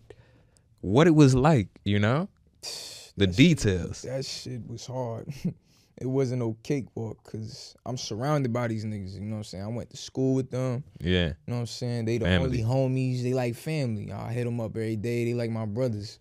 [0.81, 2.29] what it was like you know?
[3.17, 4.03] The That shit- details.
[4.03, 5.29] That shit was hard.
[6.01, 9.15] it wasn't no cakewalk because I'm surrounded by these niggas.
[9.15, 9.65] You know what I'm saying?
[9.65, 10.83] I went to school with them.
[10.99, 12.07] yeah You know what I'm saying?
[12.07, 12.63] They the Family.
[12.63, 13.23] only homies.
[13.23, 14.11] They like family.
[14.11, 15.27] I hit them up every day.
[15.27, 16.19] They like my brothers.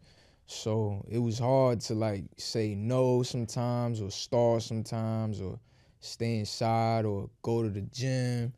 [0.47, 5.59] So it was hard to like say no sometimes or starve sometimes or
[6.01, 8.51] stay inside or go to the gym.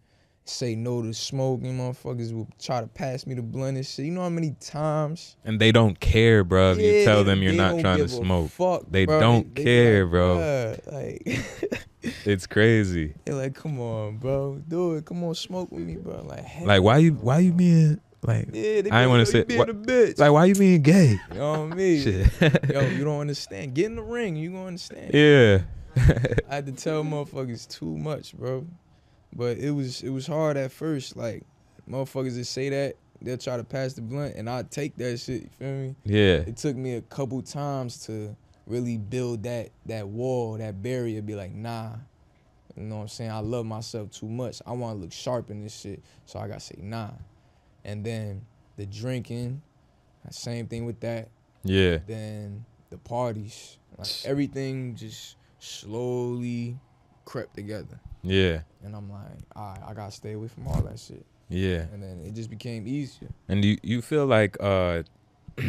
[0.44, 1.78] Say no to smoking.
[1.78, 4.06] Motherfuckers will try to pass me the blunt and shit.
[4.06, 5.38] You know how many times?
[5.46, 8.86] and they don't care bro if you tell them you're not trying to smoke Fuck,
[8.90, 9.20] They bro.
[9.20, 10.76] don't be care, like, bro.
[10.92, 11.22] Like
[12.26, 15.06] it's crazy they're like, come on, bro, do it.
[15.06, 16.24] Come on, smoke with me, bro.
[16.26, 19.44] Like, like why you why you being like Yeah, they I ain't be wanna say-
[19.44, 20.20] being what- a bitch.
[20.20, 22.02] like why you being gay you know what I mean?
[22.04, 23.76] shit Yo, you don't understand.
[23.76, 24.36] Get in the ring.
[24.36, 25.14] You gonna understand.
[25.14, 25.60] yeah
[26.50, 28.66] I had to tell motherfuckers too much, bro.
[29.36, 31.16] But it was it was hard at first.
[31.16, 31.44] Like
[31.90, 35.44] motherfuckers that say that they'll try to pass the blunt, and I take that shit.
[35.44, 35.96] You feel me?
[36.06, 38.36] yeah It took me a couple times to
[38.68, 41.22] really build that that wall, that barrier.
[41.22, 41.92] Be like, nah.
[42.78, 43.32] You know what I'm saying?
[43.32, 44.62] I love myself too much.
[44.66, 47.10] I want to look sharp in this shit, so I gotta say nah.
[47.84, 48.46] And then
[48.78, 49.62] the drinking,
[50.30, 51.30] same thing with that
[51.64, 56.78] yeah then the parties, like everything just slowly
[57.26, 58.00] crept together.
[58.24, 61.26] yeah And I'm like, all right, I gotta stay away from all that shit.
[61.50, 63.30] yeah And then it just became easier.
[63.48, 65.04] And you you feel like uh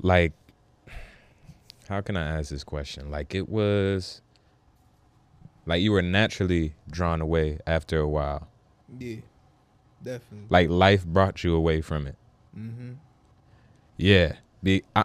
[0.00, 0.32] like
[1.88, 3.10] how can I ask this question?
[3.10, 4.22] Like it was
[5.66, 8.48] like you were naturally drawn away after a while.
[8.98, 9.16] Yeah,
[10.02, 10.46] definitely.
[10.48, 12.16] Like life brought you away from it.
[12.56, 12.92] mm-hmm.
[13.96, 14.34] Yeah.
[14.62, 15.04] The I,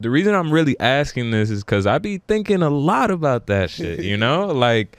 [0.00, 3.70] the reason I'm really asking this is cuz I be thinking a lot about that
[3.70, 4.46] shit, you know?
[4.52, 4.96] like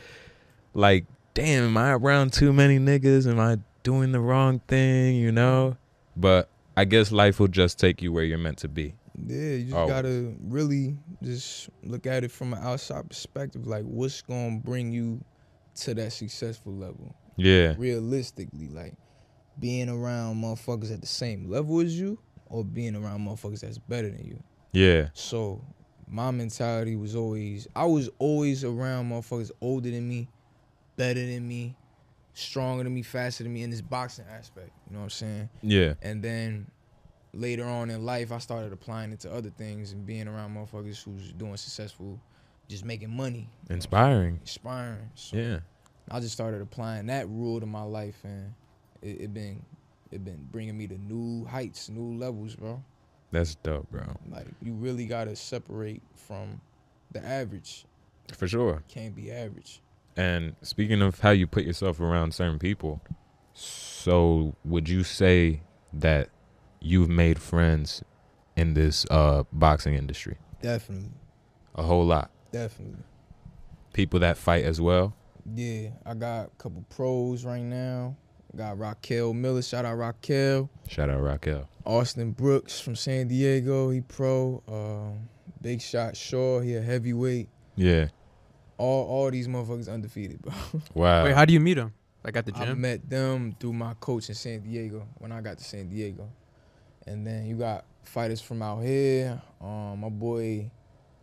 [0.74, 3.30] like damn, am I around too many niggas?
[3.30, 5.78] Am I doing the wrong thing, you know?
[6.16, 8.96] But I guess life will just take you where you're meant to be.
[9.26, 9.94] Yeah, you just Always.
[9.94, 13.66] gotta really just look at it from an outside perspective.
[13.66, 15.24] Like, what's gonna bring you
[15.76, 17.16] to that successful level?
[17.36, 17.74] Yeah.
[17.78, 18.94] Realistically, like
[19.60, 24.10] being around motherfuckers at the same level as you, or being around motherfuckers that's better
[24.10, 24.44] than you.
[24.78, 25.10] Yeah.
[25.14, 25.62] So
[26.08, 30.28] my mentality was always I was always around motherfuckers older than me,
[30.96, 31.76] better than me,
[32.34, 34.72] stronger than me, faster than me in this boxing aspect.
[34.88, 35.50] You know what I'm saying?
[35.62, 35.94] Yeah.
[36.02, 36.68] And then
[37.34, 41.04] later on in life I started applying it to other things and being around motherfuckers
[41.04, 42.20] who's doing successful,
[42.68, 44.38] just making money, Inspiring.
[44.42, 45.10] inspiring.
[45.16, 45.60] So Yeah.
[46.10, 48.54] I just started applying that rule to my life and
[49.02, 49.62] it, it been
[50.12, 52.82] it been bringing me to new heights, new levels, bro.
[53.32, 54.04] That's dope, bro.
[54.30, 56.62] Like you really gotta separate from
[57.12, 57.86] the average.
[58.34, 58.84] For sure.
[58.88, 59.82] Can't be average.
[60.16, 63.02] And speaking of how you put yourself around certain people,
[63.54, 65.62] so would you say
[65.94, 66.30] that
[66.80, 68.04] you've made friends
[68.56, 70.38] in this uh boxing industry?
[70.62, 71.12] Definitely,
[71.76, 72.32] A whole lot.
[72.52, 73.04] definitely.
[73.94, 75.14] People that fight as well.
[75.56, 78.16] Yeah, I got a couple pros right now.
[78.58, 79.62] Got Raquel Miller.
[79.62, 80.70] Shout out Raquel.
[80.88, 81.70] Shout out Raquel.
[81.86, 83.92] Austin Brooks from San Diego.
[83.92, 84.64] He pro.
[84.68, 85.30] Um,
[85.62, 86.60] Big Shot Shaw.
[86.60, 87.50] He a heavyweight.
[87.76, 88.08] Yeah.
[88.80, 90.54] All all these motherfuckers undefeated, bro.
[90.94, 91.24] Wow.
[91.26, 91.94] Wait, how do you meet them?
[92.24, 92.82] Like at the I gym?
[92.82, 96.28] met them through my coach in San Diego when I got to San Diego.
[97.06, 99.42] And then you got fighters from out here.
[99.62, 100.70] Um, my boy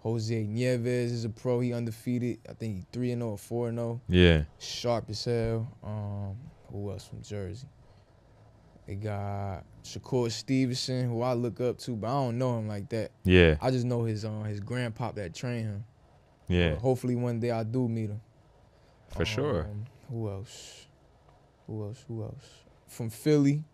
[0.03, 1.61] Jose Nieves is a pro.
[1.61, 2.39] He undefeated.
[2.49, 4.01] I think he 3 and 0 or 4 and 0.
[4.09, 4.43] yeah.
[4.59, 5.69] Sharp as hell.
[5.83, 6.37] Um,
[6.75, 7.69] who else from Jersey?
[8.87, 12.89] They got Shakur Stevenson, who I look up to, but I don't know him like
[12.91, 13.13] that.
[13.25, 13.57] Yeah.
[13.63, 15.85] I just know his um his grandpop that trained him.
[16.49, 16.71] Yeah.
[16.73, 18.21] But hopefully one day I do meet him.
[19.17, 19.63] For sure.
[19.63, 20.87] Um, Who else?
[21.67, 22.05] Who else?
[22.09, 22.45] Who else?
[22.89, 23.65] From Philly,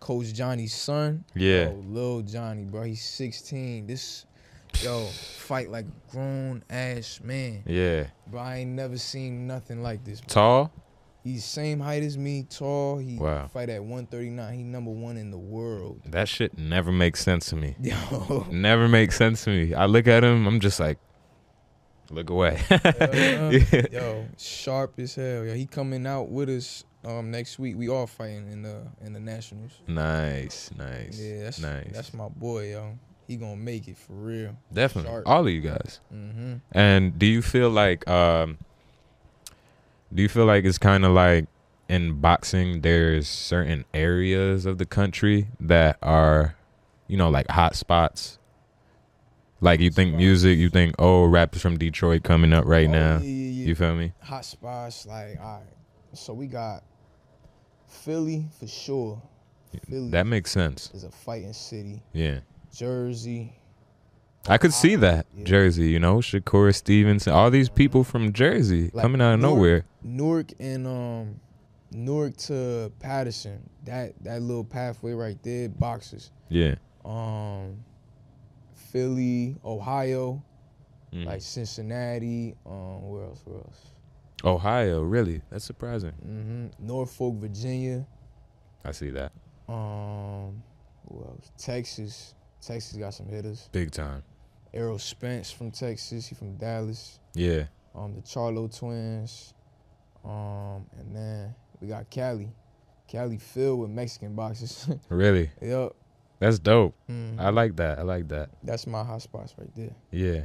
[0.00, 1.24] Coach Johnny's son.
[1.34, 1.70] Yeah.
[1.70, 2.82] Yo, Lil Johnny, bro.
[2.82, 3.86] He's 16.
[3.86, 4.26] This,
[4.82, 7.62] yo, fight like a grown ass man.
[7.64, 8.08] Yeah.
[8.26, 10.20] Bro, I ain't never seen nothing like this.
[10.20, 10.28] Bro.
[10.28, 10.72] Tall?
[11.24, 12.98] He's same height as me, tall.
[12.98, 13.48] He Wow.
[13.48, 14.54] fight at 139.
[14.54, 16.00] He number one in the world.
[16.06, 17.76] That shit never makes sense to me.
[17.82, 18.46] Yo.
[18.50, 19.74] Never makes sense to me.
[19.74, 20.98] I look at him, I'm just like,
[22.10, 22.56] look away.
[22.68, 23.82] Hell, Yeah.
[23.92, 25.44] Yo, sharp as hell.
[25.44, 29.12] Yo, he coming out with us Um, next week we all fighting in the in
[29.12, 29.72] the nationals.
[29.86, 31.90] Nice, nice, Yeah, that's nice.
[31.92, 32.98] that's my boy, yo.
[33.26, 34.56] He gonna make it for real.
[34.72, 35.28] Definitely, Sharp.
[35.28, 36.00] all of you guys.
[36.12, 36.54] Mm-hmm.
[36.72, 38.58] And do you feel like um
[40.12, 41.46] do you feel like it's kind of like
[41.88, 46.54] in boxing there's certain areas of the country that are
[47.06, 48.38] you know like hot spots?
[49.60, 53.16] Like you think music, you think oh rappers from Detroit coming up right Oh, now.
[53.18, 53.66] Yeah, yeah, yeah.
[53.66, 54.12] You feel me?
[54.22, 55.72] Hot spots, like all right.
[56.14, 56.84] So we got
[57.88, 59.20] Philly for sure.
[59.88, 60.90] Philly That makes sense.
[60.94, 62.02] is a fighting city.
[62.12, 62.38] Yeah.
[62.74, 63.52] Jersey.
[64.48, 65.26] I could see that.
[65.36, 65.44] Yeah.
[65.44, 69.54] Jersey, you know, Shakur Stevenson, all these people from Jersey Like coming out of Newark-
[69.56, 69.84] nowhere.
[70.02, 71.40] Newark and um
[71.90, 73.68] Newark to Paterson.
[73.84, 76.30] That that little pathway right there, boxes.
[76.48, 76.74] Yeah.
[77.04, 77.84] Um
[78.74, 80.42] Philly, Ohio,
[81.12, 81.26] Mhm.
[81.26, 83.86] like Cincinnati, um where else, where else?
[84.44, 85.42] Ohio, really?
[85.50, 86.12] That's surprising.
[86.12, 88.06] hmm Norfolk, Virginia.
[88.84, 89.32] I see that.
[89.68, 90.62] Um
[91.08, 91.50] who else?
[91.58, 92.34] Texas.
[92.60, 93.68] Texas got some hitters.
[93.72, 94.22] Big time.
[94.74, 97.18] Errol Spence from Texas, he from Dallas.
[97.34, 97.64] Yeah.
[97.94, 99.54] Um the Charlo twins.
[100.24, 102.50] Um and then we got Cali.
[103.06, 104.88] Cali filled with Mexican boxes.
[105.08, 105.50] Really?
[105.62, 105.92] yep.
[106.40, 106.94] That's dope.
[107.10, 107.40] Mhm.
[107.40, 107.98] I like that.
[107.98, 108.50] I like that.
[108.62, 109.94] That's my hot spots right there.
[110.12, 110.44] Yeah.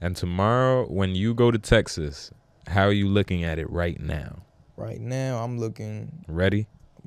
[0.00, 2.30] And tomorrow, when you go to Texas,
[2.66, 4.42] how are you looking at it right now?
[4.76, 6.66] Right now, I'm looking Ready?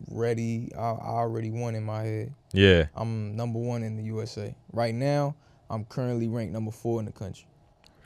[0.10, 0.70] ready.
[0.76, 2.34] I, I already won in my head.
[2.54, 2.86] Yeah.
[2.96, 4.56] I'm number one in the USA.
[4.74, 5.36] Right now,
[5.70, 7.46] I'm currently ranked number four in the country.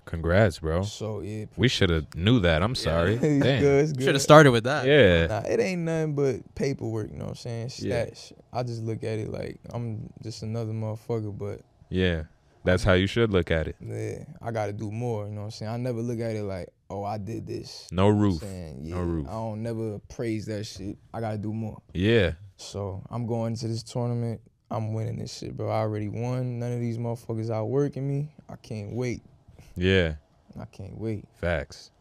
[0.05, 0.83] Congrats, bro.
[0.83, 2.61] So yeah, We should have knew that.
[2.61, 3.13] I'm sorry.
[3.21, 3.39] it's Damn.
[3.61, 3.95] good.
[3.97, 4.03] Good.
[4.03, 4.85] Should have started with that.
[4.85, 5.27] Yeah.
[5.27, 7.09] Nah, it ain't nothing but paperwork.
[7.11, 7.71] You know what I'm saying?
[7.77, 8.05] Yeah.
[8.51, 11.37] I just look at it like I'm just another motherfucker.
[11.37, 12.23] But Yeah.
[12.65, 13.75] That's how you should look at it.
[13.81, 15.25] yeah, I got to do more.
[15.25, 15.71] You know what I'm saying?
[15.71, 17.89] I never look at it like, oh, I did this.
[17.91, 18.39] No You know roof.
[18.39, 18.89] saying?
[18.89, 19.27] No roof.
[19.27, 20.97] I don't never praise that shit.
[21.13, 21.81] I got to do more.
[21.93, 22.33] Yeah.
[22.55, 24.39] So I'm going to this tournament.
[24.73, 25.69] I'm winning this shit, bro.
[25.69, 26.59] I already won.
[26.59, 28.29] None of these motherfuckers outworking me.
[28.49, 29.21] I can't wait.
[29.75, 30.15] Yeah.
[30.59, 31.25] I can't wait.
[31.39, 31.91] Facts.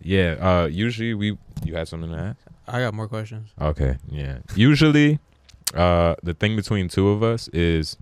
[0.00, 0.36] Yeah.
[0.40, 2.38] Uh usually we you have something to ask?
[2.66, 3.50] I got more questions.
[3.60, 4.38] Okay, yeah.
[4.54, 5.18] Usually,
[5.74, 7.96] uh, the thing between two of us is,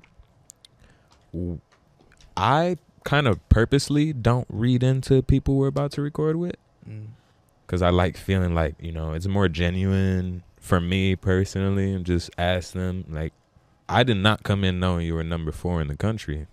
[2.36, 6.56] I kind of purposely don't read into people we're about to record with,
[6.88, 7.06] Mm.
[7.68, 12.30] cause I like feeling like you know it's more genuine for me personally, and just
[12.36, 13.32] ask them like,
[13.88, 16.46] I did not come in knowing you were number four in the country.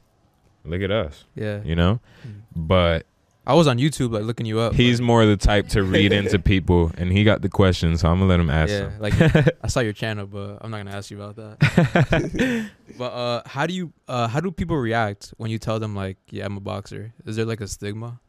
[0.65, 1.61] Look at us, Yeah.
[1.63, 1.99] you know.
[2.25, 2.41] Mm.
[2.55, 3.05] But
[3.45, 4.73] I was on YouTube like looking you up.
[4.75, 8.07] he's but- more the type to read into people, and he got the question, so
[8.09, 8.93] I'm gonna let him ask yeah, them.
[8.99, 9.13] like
[9.63, 12.69] I saw your channel, but I'm not gonna ask you about that.
[12.97, 16.17] but uh, how do you uh, how do people react when you tell them like,
[16.29, 17.13] yeah, I'm a boxer?
[17.25, 18.19] Is there like a stigma,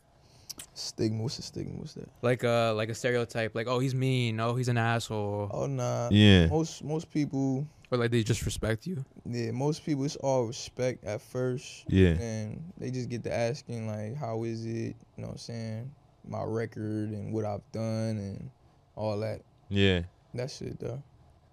[0.74, 1.22] Stigma.
[1.22, 1.74] What's the stigma?
[1.78, 2.08] What's that?
[2.22, 6.08] like uh, like a stereotype, like oh he's mean, oh he's an asshole, Oh nah.
[6.10, 7.66] yeah, Most most people.
[7.90, 9.04] Or like they just respect you?
[9.24, 10.04] Yeah, most people.
[10.04, 11.84] It's all respect at first.
[11.88, 12.10] yeah.
[12.20, 14.70] And they just get to asking like, how is it?
[14.70, 15.90] You know what I'm saying?
[16.26, 18.50] My record and what I've done and
[18.96, 19.40] all that.
[19.68, 20.02] Yeah,
[20.34, 21.02] That shit though.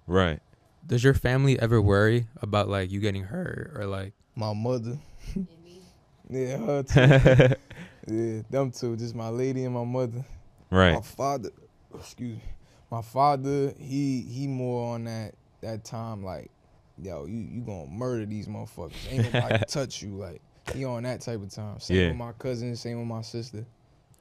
[0.08, 0.40] right.
[0.88, 4.14] Does your family ever worry about like you getting hurt or like?
[4.36, 4.98] My mother.
[6.30, 7.56] yeah, her too.
[8.08, 8.96] yeah, them two.
[8.98, 10.26] Just my lady and my mother.
[10.70, 10.94] right.
[10.94, 11.50] My father,
[11.94, 12.44] excuse me.
[12.90, 16.50] My father, he he more on that that time like,
[17.02, 18.94] yo, you you gonna murder these motherfuckers.
[19.12, 20.42] Ain't nobody touch you like.
[20.74, 21.80] He on that type of time.
[21.80, 22.08] Same Yeah.
[22.10, 23.66] with my cousin, same with my sister.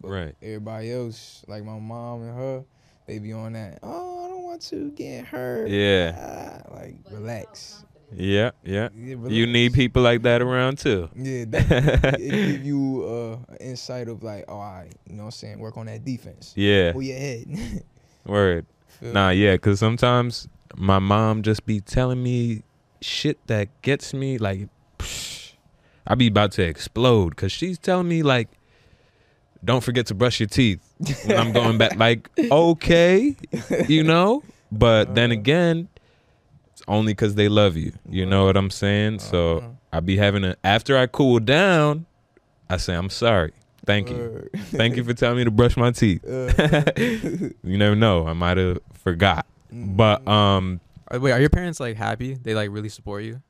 [0.00, 0.34] But Right.
[0.42, 2.64] Everybody else, like my mom and her,
[3.06, 3.78] they be on that.
[3.82, 5.68] Oh, I don't want to get hurt.
[5.68, 6.62] Yeah.
[6.66, 7.84] Ah, like relax.
[8.12, 8.88] Yeah, yeah.
[8.96, 11.08] Yeah, You need people like that around too.
[11.14, 15.30] Yeah, that, it give you uh, insight of like, oh, I, you know what I'm
[15.32, 16.52] saying, work on that defense.
[16.56, 16.90] Yeah.
[16.92, 17.82] Pull your head.
[18.26, 18.66] Word.
[18.98, 22.62] Feel Nah, yeah, cuz sometimes my mom just be telling me
[23.00, 24.68] shit that gets me like
[24.98, 25.54] psh,
[26.06, 28.48] I be about to explode cuz she's telling me like
[29.64, 30.80] don't forget to brush your teeth
[31.24, 33.36] when I'm going back like okay,
[33.88, 34.42] you know?
[34.72, 35.34] But then Uh.
[35.34, 35.88] again,
[36.72, 37.92] it's only cuz they love you.
[38.08, 39.18] You know what I'm saying?
[39.18, 39.68] So Uh-huh.
[39.92, 42.06] I be having a after I cool down,
[42.70, 43.52] I say I'm sorry.
[43.86, 44.48] Thank you.
[44.72, 46.22] Thank you for telling me to brush my teeth.
[46.24, 46.52] Uh,
[47.64, 48.26] You never know.
[48.26, 49.46] I might have forgot.
[49.72, 50.80] But um
[51.12, 52.34] Wait, are your parents like happy?
[52.34, 53.42] They like really support you?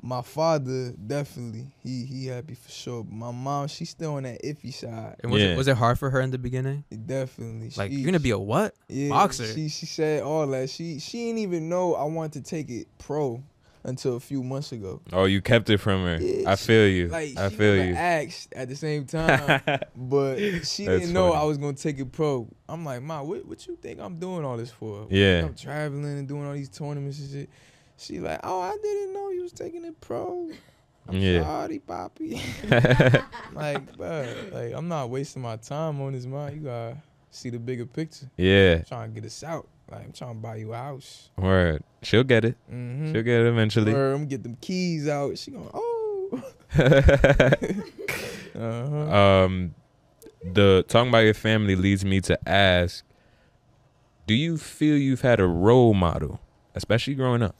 [0.00, 3.02] my father definitely he he happy for sure.
[3.02, 5.16] But my mom, she's still on that iffy side.
[5.22, 5.48] And was Yeah.
[5.48, 6.84] it was it hard for her in the beginning?
[7.06, 7.72] Definitely.
[7.76, 8.74] Like she, you're gonna be a what?
[8.88, 9.52] yeah, boxer.
[9.52, 10.70] She she said all that.
[10.70, 13.42] She she didn't even know I wanted to take it pro.
[13.84, 15.00] Until a few months ago.
[15.12, 16.18] Oh, you kept it from her.
[16.20, 17.08] Yeah, I she- feel you.
[17.08, 17.94] Like I feel you.
[17.94, 19.62] asked at the same time,
[19.96, 21.42] but she didn't know funny.
[21.42, 22.48] I was gonna take it pro.
[22.68, 25.06] I'm like, Ma, what, what you think I'm doing all this for?
[25.10, 25.44] Yeah.
[25.46, 27.50] I'm traveling and doing all these tournaments and shit.
[27.96, 30.50] She like, oh, I didn't know you was taking it pro.
[31.08, 31.42] I'm Yeah.
[31.42, 32.40] sorry, Poppy.
[33.54, 36.54] Like, bro, like I'm not wasting my time on this, man.
[36.54, 36.96] You gotta
[37.30, 38.30] see the bigger picture.
[38.36, 38.74] yeah.
[38.76, 39.66] I'm trying to get us out.
[39.90, 41.30] Like I'm trying to buy you a house.
[41.36, 41.82] Word.
[42.02, 42.56] She'll get it.
[42.70, 43.12] Mm-hmm.
[43.12, 43.92] She'll get it eventually.
[43.92, 45.38] Or I'm gonna get them keys out.
[45.38, 46.42] She going, oh.
[48.54, 49.44] uh-huh.
[49.44, 49.74] um,
[50.44, 53.04] the talking about your family leads me to ask:
[54.26, 56.40] Do you feel you've had a role model,
[56.74, 57.56] especially growing up?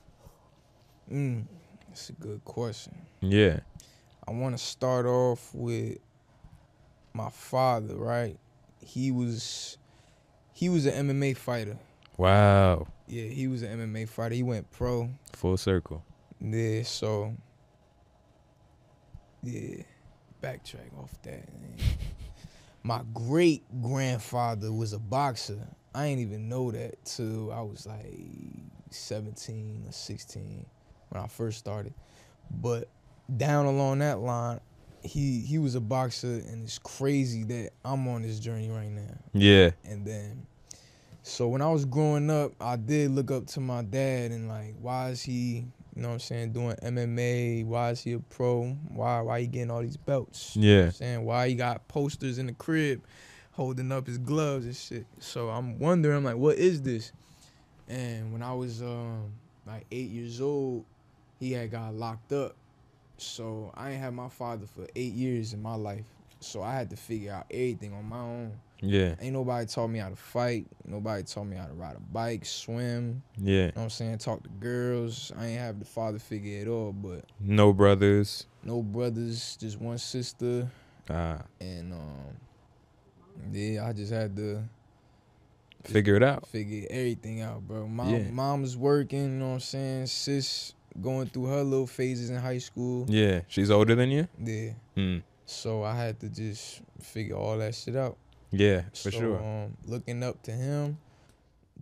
[1.11, 1.45] Mm,
[1.89, 2.95] that's a good question.
[3.21, 3.61] Yeah.
[4.27, 5.97] I want to start off with
[7.15, 7.97] my father.
[7.97, 8.39] Right,
[8.85, 9.79] he was
[10.53, 11.79] he was an MMA fighter.
[12.19, 12.89] Wow.
[13.07, 14.35] Yeah, he was an MMA fighter.
[14.35, 15.09] He went pro.
[15.33, 16.05] Full circle.
[16.41, 17.35] Yeah, so
[19.43, 19.83] yeah,
[20.43, 21.49] backtrack off that.
[22.83, 25.59] My great grandfather was a boxer.
[25.95, 28.15] I ain't even know that till I was like
[28.91, 30.67] 17 or 16
[31.09, 31.95] when I first started.
[32.51, 32.89] But
[33.37, 34.61] down along that line,
[35.03, 39.19] he he was a boxer, and it's crazy that I'm on this journey right now.
[39.33, 39.71] Yeah.
[39.85, 40.47] And then,
[41.29, 44.75] so when I was growing up, I did look up to my dad and like,
[44.81, 47.67] why is he, you know what I'm saying, doing MMA?
[47.67, 48.71] Why is he a pro?
[48.89, 50.57] Why why he getting all these belts?
[50.57, 50.85] You know Yeah.
[50.87, 53.03] I'm saying why he got posters in the crib,
[53.53, 55.07] holding up his gloves and shit.
[55.19, 57.13] So I'm wondering, I'm like, what is this?
[57.89, 59.33] And when I was um
[59.67, 60.87] like eight years old,
[61.39, 62.57] he had got locked up.
[63.19, 66.07] So I ain't had my father for eight years in my life.
[66.41, 68.53] So I had to figure out everything on my own.
[68.81, 69.15] Yeah.
[69.21, 70.67] Ain't nobody taught me how to fight.
[70.87, 73.23] Nobody taught me how to ride a bike, swim.
[73.37, 73.55] Yeah.
[73.55, 74.19] You know what I'm saying?
[74.19, 75.33] Talk to girls.
[75.37, 78.47] I ain't have the father figure at all, but No brothers.
[78.63, 80.71] no brothers, just one sister.
[81.11, 81.43] Ah.
[81.61, 82.37] And um
[83.53, 84.63] yeah, I just had to
[85.85, 86.47] Figure it out.
[86.47, 87.87] figure everything out, bro.
[87.89, 88.31] Mom Yeah.
[88.31, 90.07] mom was working, you know what I'm saying?
[90.07, 93.07] Sis going through her little phases in high school.
[93.09, 93.41] Yeah.
[93.49, 94.29] She's older than you.
[94.45, 94.73] Yeah.
[94.95, 95.19] Hmm.
[95.47, 98.17] So I had to just figure all that shit out.
[98.51, 98.83] Yeah.
[98.91, 99.43] For so, sure.
[99.43, 100.99] Um, looking up to him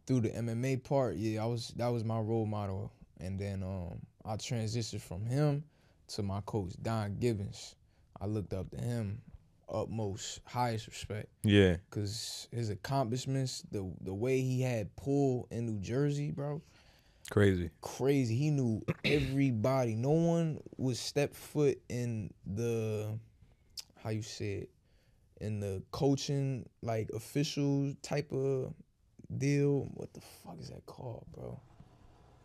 [0.06, 2.90] through the MMA part, yeah, I was that was my role model.
[3.20, 5.64] And then um, I transitioned from him
[6.08, 7.74] to my coach Don Gibbons.
[8.20, 9.20] I looked up to him
[9.68, 11.76] utmost highest respect Yeah.
[11.90, 16.62] because his accomplishments, the the way he had pull in New Jersey, bro,
[17.30, 17.70] Crazy.
[17.80, 18.36] crazy.
[18.36, 19.94] He knew everybody.
[19.96, 23.18] No one would step foot in the
[24.02, 24.70] how you say it
[25.40, 28.72] in the coaching like official type of
[29.38, 29.88] deal.
[29.94, 31.58] What the fuck is that called, bro?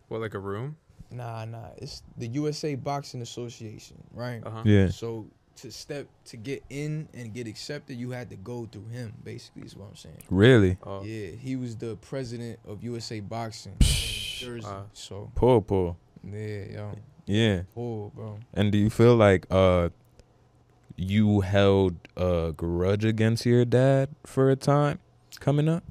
[0.07, 0.75] What, like a room?
[1.09, 1.69] Nah, nah.
[1.77, 4.41] It's the USA Boxing Association, right?
[4.45, 4.61] Uh huh.
[4.65, 4.89] Yeah.
[4.89, 5.27] So
[5.57, 9.13] to step to get in and get accepted, you had to go through him.
[9.23, 10.17] Basically, is what I'm saying.
[10.29, 10.77] Really.
[10.83, 11.03] Oh.
[11.03, 14.61] Yeah, he was the president of USA Boxing in Jersey.
[14.65, 14.85] Wow.
[14.93, 15.97] So Pull, pull.
[16.23, 17.61] yeah, yo, Yeah.
[17.73, 18.39] pull, bro.
[18.53, 19.89] And do you feel like uh
[20.97, 24.99] you held a grudge against your dad for a time
[25.39, 25.83] coming up?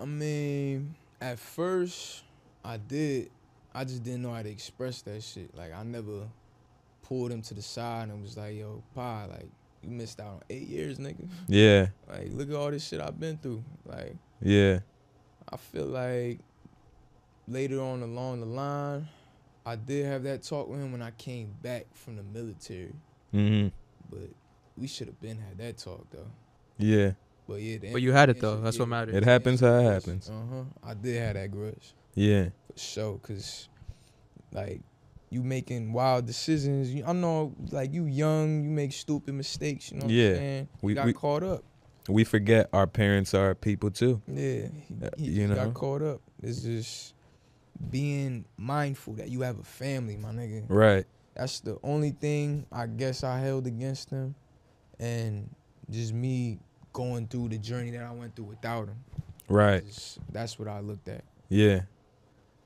[0.00, 2.22] I mean, at first,
[2.64, 3.30] I did.
[3.74, 5.54] I just didn't know how to express that shit.
[5.56, 6.28] Like, I never
[7.02, 9.48] pulled him to the side and was like, "Yo, Pa, like,
[9.82, 11.28] you missed out on eight years, nigga.
[11.46, 11.88] Yeah.
[12.08, 13.62] Like, look at all this shit I've been through.
[13.86, 14.80] Like, Yeah.
[15.50, 16.40] I feel like
[17.46, 19.08] later on along the line,
[19.64, 22.94] I did have that talk with him when I came back from the military.
[23.32, 23.72] Mhm.
[24.10, 24.30] But
[24.76, 26.30] we should have been had that talk though.
[26.78, 27.12] Yeah.
[27.46, 28.60] But yeah, the But you had it though.
[28.60, 29.14] That's what matters.
[29.14, 30.28] It happens how it happens.
[30.28, 30.62] Uh huh.
[30.82, 31.94] I did have that grudge.
[32.14, 32.48] Yeah.
[32.72, 33.18] for sure.
[33.18, 33.68] Cause
[34.52, 34.80] like
[35.30, 36.90] you making wild decisions.
[37.06, 39.90] I know like you young, you make stupid mistakes.
[39.92, 40.28] You know what Yeah.
[40.30, 40.68] I'm saying?
[40.82, 41.64] We- We got we- caught up.
[42.08, 44.22] We forget our parents are people too.
[44.26, 45.54] Yeah, he, Uh, he you know?
[45.56, 46.22] got caught up.
[46.42, 47.12] It's just
[47.90, 50.64] being mindful that you have a family, my nigga.
[50.68, 51.04] Right.
[51.38, 54.34] That's the only thing I guess I held against him,
[54.98, 55.48] and
[55.88, 56.58] just me
[56.92, 58.96] going through the journey that I went through without him.
[59.48, 59.86] Right.
[59.86, 61.22] Just- that's what I looked at.
[61.48, 61.82] Yeah.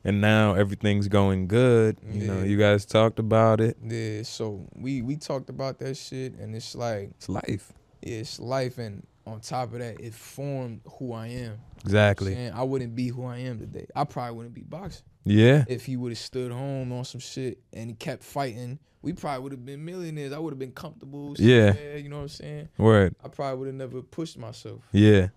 [0.05, 1.97] And now everything's going good.
[2.11, 3.77] You know, you guys talked about it.
[3.87, 7.73] Yeah, so we we talked about that shit, and it's like It's life.
[8.03, 11.59] yeah, it's life, and on top of that, it formed who I am.
[11.85, 12.35] Exactly.
[12.35, 13.87] Saying I wouldn't be who I am today.
[13.95, 15.64] I probably wouldn't be boxing Yeah.
[15.68, 18.79] if he would have stood home on some shit and he kept fighting.
[19.03, 20.33] We probably would have been millionaires.
[20.33, 21.35] I would have been comfortable.
[21.39, 21.73] Yeah.
[21.73, 22.68] somewhere, you know what I'm saying.
[22.79, 23.14] Word.
[23.25, 24.81] I probably would have never pushed myself.
[24.93, 25.29] Yeah.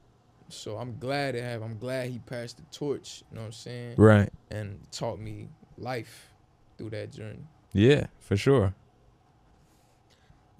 [0.49, 1.63] So I'm glad to have.
[1.63, 3.23] I'm glad he passed the torch.
[3.31, 4.29] You know what I'm saying, Right.
[4.51, 6.29] and taught me life.
[6.77, 7.39] through that journey.
[7.73, 8.75] Yeah, for sure.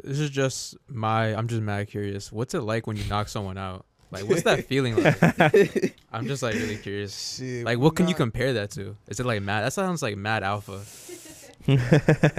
[0.04, 1.36] This is just my.
[1.36, 2.32] I'm just mad curious.
[2.32, 3.86] What's it like when you knock someone out?
[4.12, 5.95] Like, what's that feeling like?
[6.14, 7.38] I'm just like really curious.
[7.38, 7.66] Shit.
[7.66, 8.95] Like, what can you compare that to?
[9.08, 9.62] Is it like mad?
[9.66, 10.80] That sounds like mad alpha.
[11.66, 11.80] when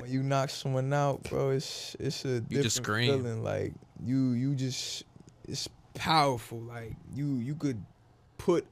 [0.07, 3.23] you knock someone out, bro, it's it's a different just scream.
[3.23, 3.43] feeling.
[3.43, 3.73] Like
[4.05, 5.05] you you just
[5.49, 6.61] it's powerful.
[6.61, 7.83] Like you you could
[8.39, 8.67] put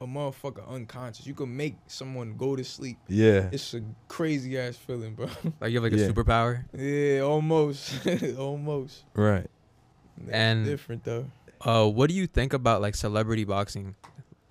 [0.00, 1.26] a motherfucker unconscious.
[1.26, 2.98] You could make someone go to sleep.
[3.06, 3.48] Yeah.
[3.52, 5.28] It's a crazy ass feeling, bro.
[5.60, 6.06] Like you have like Yeah.
[6.06, 6.64] a superpower.
[6.74, 8.06] yeah, almost,
[8.38, 9.04] almost.
[9.14, 9.46] Right.
[10.18, 11.26] That's And- different though.
[11.60, 13.94] Uh, what do you think about like celebrity boxing?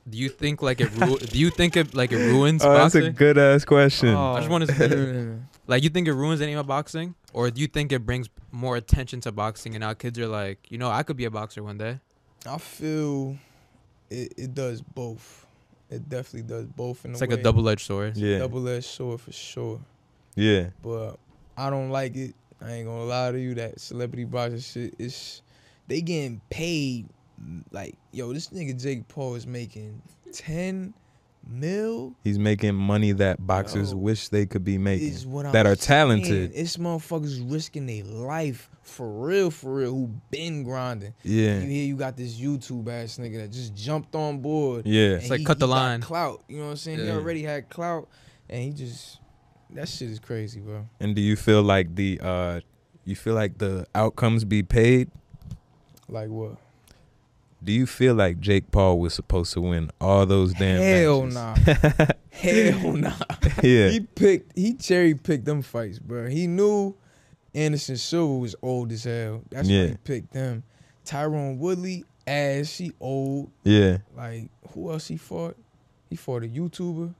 [0.09, 0.89] Do you think like it?
[0.95, 4.09] Ru- do you think it like it ruins Oh, that's a good ass question.
[4.15, 5.39] I just wanted to to.
[5.67, 8.75] like you think it ruins any of boxing, or do you think it brings more
[8.75, 11.61] attention to boxing and now kids are like, you know, I could be a boxer
[11.63, 11.99] one day.
[12.47, 13.37] I feel
[14.09, 15.45] it, it does both.
[15.89, 17.05] It definitely does both.
[17.05, 18.15] In It's a like a double-edged sword.
[18.15, 18.39] Yeah.
[18.39, 19.79] double edged sword for sure.
[20.35, 20.69] Yeah.
[20.83, 21.17] But
[21.57, 22.35] I don't like it.
[22.61, 23.55] I ain't gonna lie to you.
[23.55, 25.41] That celebrity boxing shit is
[25.89, 27.09] they getting paid
[27.71, 28.31] like yo.
[28.31, 30.93] This nigga Jake Paul is making ten
[31.47, 32.15] mil.
[32.23, 33.97] He's making money that boxers Yo.
[33.97, 35.07] wish they could be making.
[35.09, 35.87] Is what I'm that are saying.
[35.87, 36.51] talented.
[36.53, 39.91] It's motherfuckers risking their life for real, for real.
[39.91, 41.13] Who been grinding?
[41.23, 41.59] Yeah.
[41.59, 44.85] You hear you got this YouTube ass nigga that just jumped on board.
[44.85, 45.11] Yeah.
[45.15, 46.01] It's like he- cut the he got line.
[46.01, 46.43] Clout.
[46.47, 46.99] You know what I'm saying?
[46.99, 48.07] He already had clout,
[48.49, 49.19] and he just
[49.71, 50.87] that shit is crazy, bro.
[50.99, 52.59] And do you feel like the uh
[53.05, 55.09] you feel like the outcomes be paid?
[56.09, 56.57] Like what?
[57.61, 61.35] Do you feel like Jake Paul was supposed to win all those damn Hell matches?
[61.35, 62.05] nah.
[62.31, 63.11] Hell nah.
[63.61, 63.89] yeah.
[63.89, 64.57] He picked.
[64.57, 66.27] He cherry picked them fights, bro.
[66.27, 66.95] He knew
[67.53, 69.41] Anderson Silva was old as hell.
[69.49, 70.63] That's why he picked them.
[71.05, 73.51] Tyron Woodley, ass, she old.
[73.63, 73.97] yeah.
[74.15, 75.57] Like who else he fought?
[76.09, 77.13] He fought a YouTuber,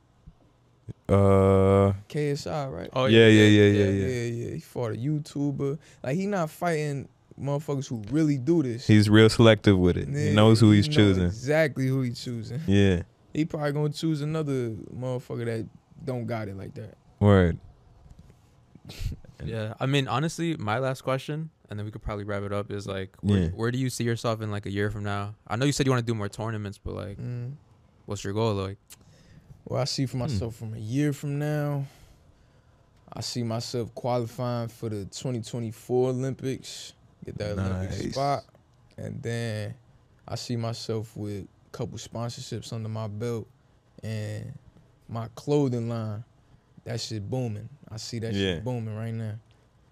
[1.08, 2.90] Uh KSI, right?
[2.94, 4.08] Oh yeah, yeah, yeah, yeah, yeah, yeah.
[4.08, 4.54] yeah, yeah.
[4.56, 5.78] He fought a YouTuber.
[6.04, 7.08] Like he not fighting
[7.42, 8.86] motherfuckers who really do this.
[8.88, 10.08] He's real selective with it.
[10.10, 11.24] He knows who he's know choosing.
[11.26, 12.60] Exactly who he's choosing.
[12.68, 13.04] Yeah.
[13.34, 15.68] He probably gonna choose another motherfucker that
[16.04, 16.96] don't got it like that.
[17.20, 17.58] Word.
[19.46, 22.70] Yeah, I mean, honestly, my last question, and then we could probably wrap it up.
[22.72, 23.48] Is like, where, Yeah.
[23.50, 25.34] where do you see yourself in like a year from now?
[25.48, 27.54] I know you said you want to do more tournaments, but like, Mm.
[28.06, 28.54] what's your goal?
[28.56, 28.78] Like,
[29.64, 30.08] Well, I see Hmm.
[30.08, 31.86] for myself from a year from now,
[33.14, 36.92] I see myself qualifying for the 2024 Olympics,
[37.26, 38.44] get that Olympic spot,
[38.98, 39.74] and then
[40.28, 43.48] I see myself with a couple sponsorships under my belt
[44.04, 44.54] and
[45.08, 46.24] my clothing line.
[46.86, 47.70] That shit booming.
[47.92, 48.56] I see that Yeah.
[48.56, 49.36] shit booming right now.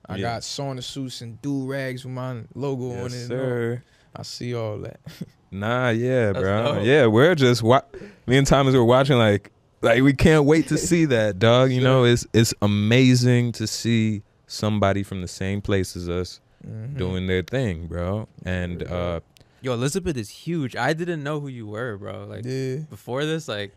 [0.10, 0.22] I Yeah.
[0.22, 3.28] got sauna suits and do rags with my logo on it.
[3.28, 3.84] sir.
[4.16, 5.00] I see all that.
[5.50, 6.76] Nah, yeah, That's bro.
[6.76, 6.84] dope.
[6.86, 7.82] Yeah, we're just wa-
[8.26, 9.52] me and Thomas were watching like
[9.82, 11.72] like we can't wait to see that, dog.
[11.72, 16.98] You know, it's it's amazing to see somebody from the same place as us Mhm.
[16.98, 18.28] doing their thing, bro.
[18.46, 19.20] And uh
[19.62, 20.76] yo, Elizabeth is huge.
[20.76, 22.26] I didn't know who you were, bro.
[22.26, 22.78] Like yeah.
[22.90, 23.72] before this, like,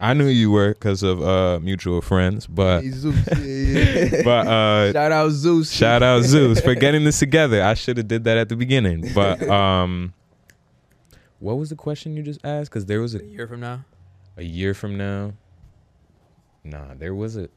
[0.00, 4.22] I knew you were because of uh mutual friends, but Hey, Zeus, yeah, yeah.
[4.24, 5.70] but uh shout out Zeus.
[5.72, 7.62] shout out Zeus for getting this together.
[7.62, 9.10] I should have did that at the beginning.
[9.14, 10.12] But um
[11.40, 12.70] what was the question you just asked?
[12.70, 13.84] Because there was a a year from now.
[14.36, 15.32] a year from now.
[16.64, 17.48] Nah, there was a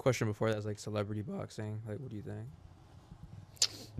[0.00, 1.82] Question before that was like celebrity boxing.
[1.86, 2.46] Like, what do you think?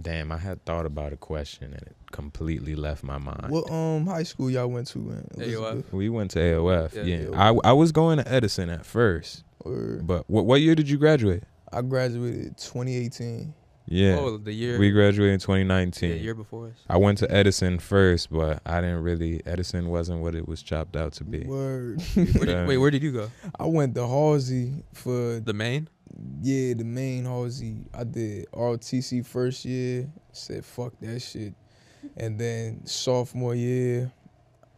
[0.00, 0.32] damn.
[0.32, 3.50] I had thought about a question and it completely left my mind.
[3.50, 5.28] What um high school y'all went to, man?
[5.36, 5.92] AOF.
[5.92, 6.94] We went to AOF.
[6.94, 7.38] Yeah, Yeah, yeah.
[7.38, 10.96] I I was going to Edison at first, Or but what what year did you
[10.96, 11.42] graduate?
[11.70, 13.52] I graduated 2018.
[13.92, 14.78] Yeah, Oh, the year.
[14.78, 16.22] we graduated in yeah, 2019.
[16.22, 16.76] year before us.
[16.88, 19.42] I went to Edison first, but I didn't really.
[19.44, 21.40] Edison wasn't what it was chopped out to be.
[21.40, 22.00] Word.
[22.14, 23.30] Where did, wait, where did you go?
[23.58, 25.88] I went to Halsey for The main.
[26.40, 27.86] yeah the main Halsey.
[27.92, 30.08] I did ROTC first year.
[30.32, 31.54] Said fuck that shit,
[32.16, 34.12] and then sophomore year,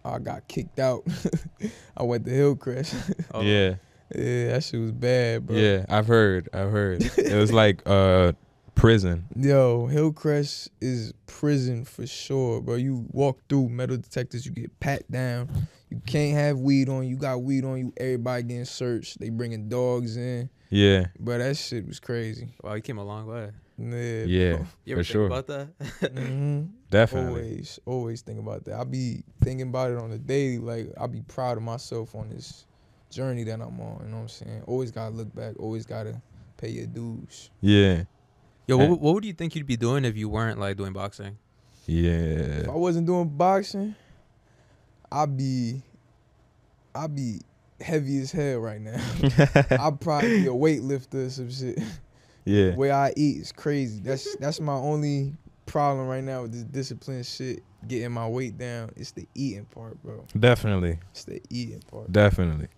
[0.02, 1.06] I got kicked out.
[1.97, 2.94] I went to Hillcrest.
[3.34, 3.74] Oh, Yeah,
[4.16, 5.56] yeah, that shit was bad, bro.
[5.56, 5.84] yeah.
[5.90, 6.48] I've heard.
[6.55, 7.02] I've heard.
[7.18, 8.32] it was like uh
[8.74, 9.24] prison.
[9.36, 12.74] Yo, Hillcrest is prison for sure, bro.
[12.77, 15.69] You walk through metal detectors, you get pat down.
[15.90, 17.11] You can't have weed on you.
[17.11, 17.93] You got weed on you.
[17.99, 19.20] Everybody getting searched.
[19.20, 20.49] They bringing dogs in.
[20.70, 22.49] Yeah, But that shit was crazy.
[22.62, 23.51] Wow, you came a long way.
[23.78, 24.24] Yeah.
[24.24, 25.27] yeah, You ever For think sure.
[25.27, 25.69] about that?
[26.16, 27.28] hmm definitely.
[27.28, 28.78] Always, always think about that.
[28.81, 30.59] I be thinking about it on the daily.
[30.59, 32.65] Like I be proud of myself on this
[33.11, 34.01] journey that I'm on.
[34.05, 34.62] You know what I'm saying?
[34.66, 35.55] Always gotta look back.
[35.59, 36.20] Always gotta
[36.57, 37.51] pay your dues.
[37.61, 38.05] Yeah,
[38.78, 41.36] Yo, what, what would you think you'd be doing if you weren't like doing boxing?
[41.86, 42.11] yeah.
[42.11, 43.94] If I wasn't doing boxing,
[45.11, 45.82] I'd be,
[46.94, 47.40] I'd be
[47.81, 48.99] heavy as hell right now.
[49.70, 51.78] I'd probably be a weightlifter or some shit.
[52.44, 52.70] yeah.
[52.70, 54.01] The way I eat is crazy.
[54.01, 55.35] That's that's my only
[55.66, 57.62] problem right now with this discipline shit.
[57.86, 58.93] Getting my weight down.
[58.97, 60.24] It's the eating part, bro.
[60.39, 60.99] Definitely.
[61.11, 62.11] It's the eating part.
[62.12, 62.69] Definitely.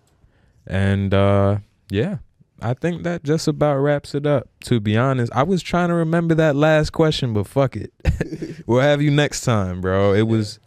[0.67, 1.59] And uh
[1.91, 2.17] yeah,
[2.61, 4.47] I think that just about wraps it up.
[4.65, 7.93] To be honest, I was trying to remember that last question, but fuck it.
[8.65, 10.13] we'll have you next time, bro.
[10.13, 10.59] It was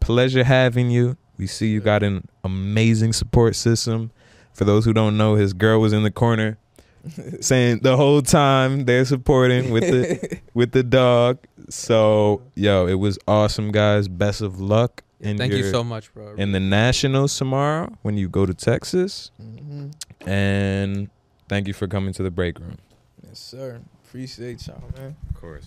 [0.00, 1.16] pleasure having you.
[1.38, 4.10] We see you got an amazing support system.
[4.54, 6.56] For those who don't know, his girl was in the corner
[7.40, 11.38] saying the whole time they're supporting with the with the dog.
[11.68, 14.08] So, yo, it was awesome, guys.
[14.08, 16.34] Best of luck in Thank your, you so much, bro.
[16.36, 19.30] in the Nationals tomorrow when you go to Texas.
[19.38, 19.88] hmm
[20.26, 21.10] And
[21.48, 22.78] thank you for coming to the break room.
[23.26, 23.80] Yes, sir.
[24.04, 25.16] Appreciate y'all, man.
[25.30, 25.64] Of course.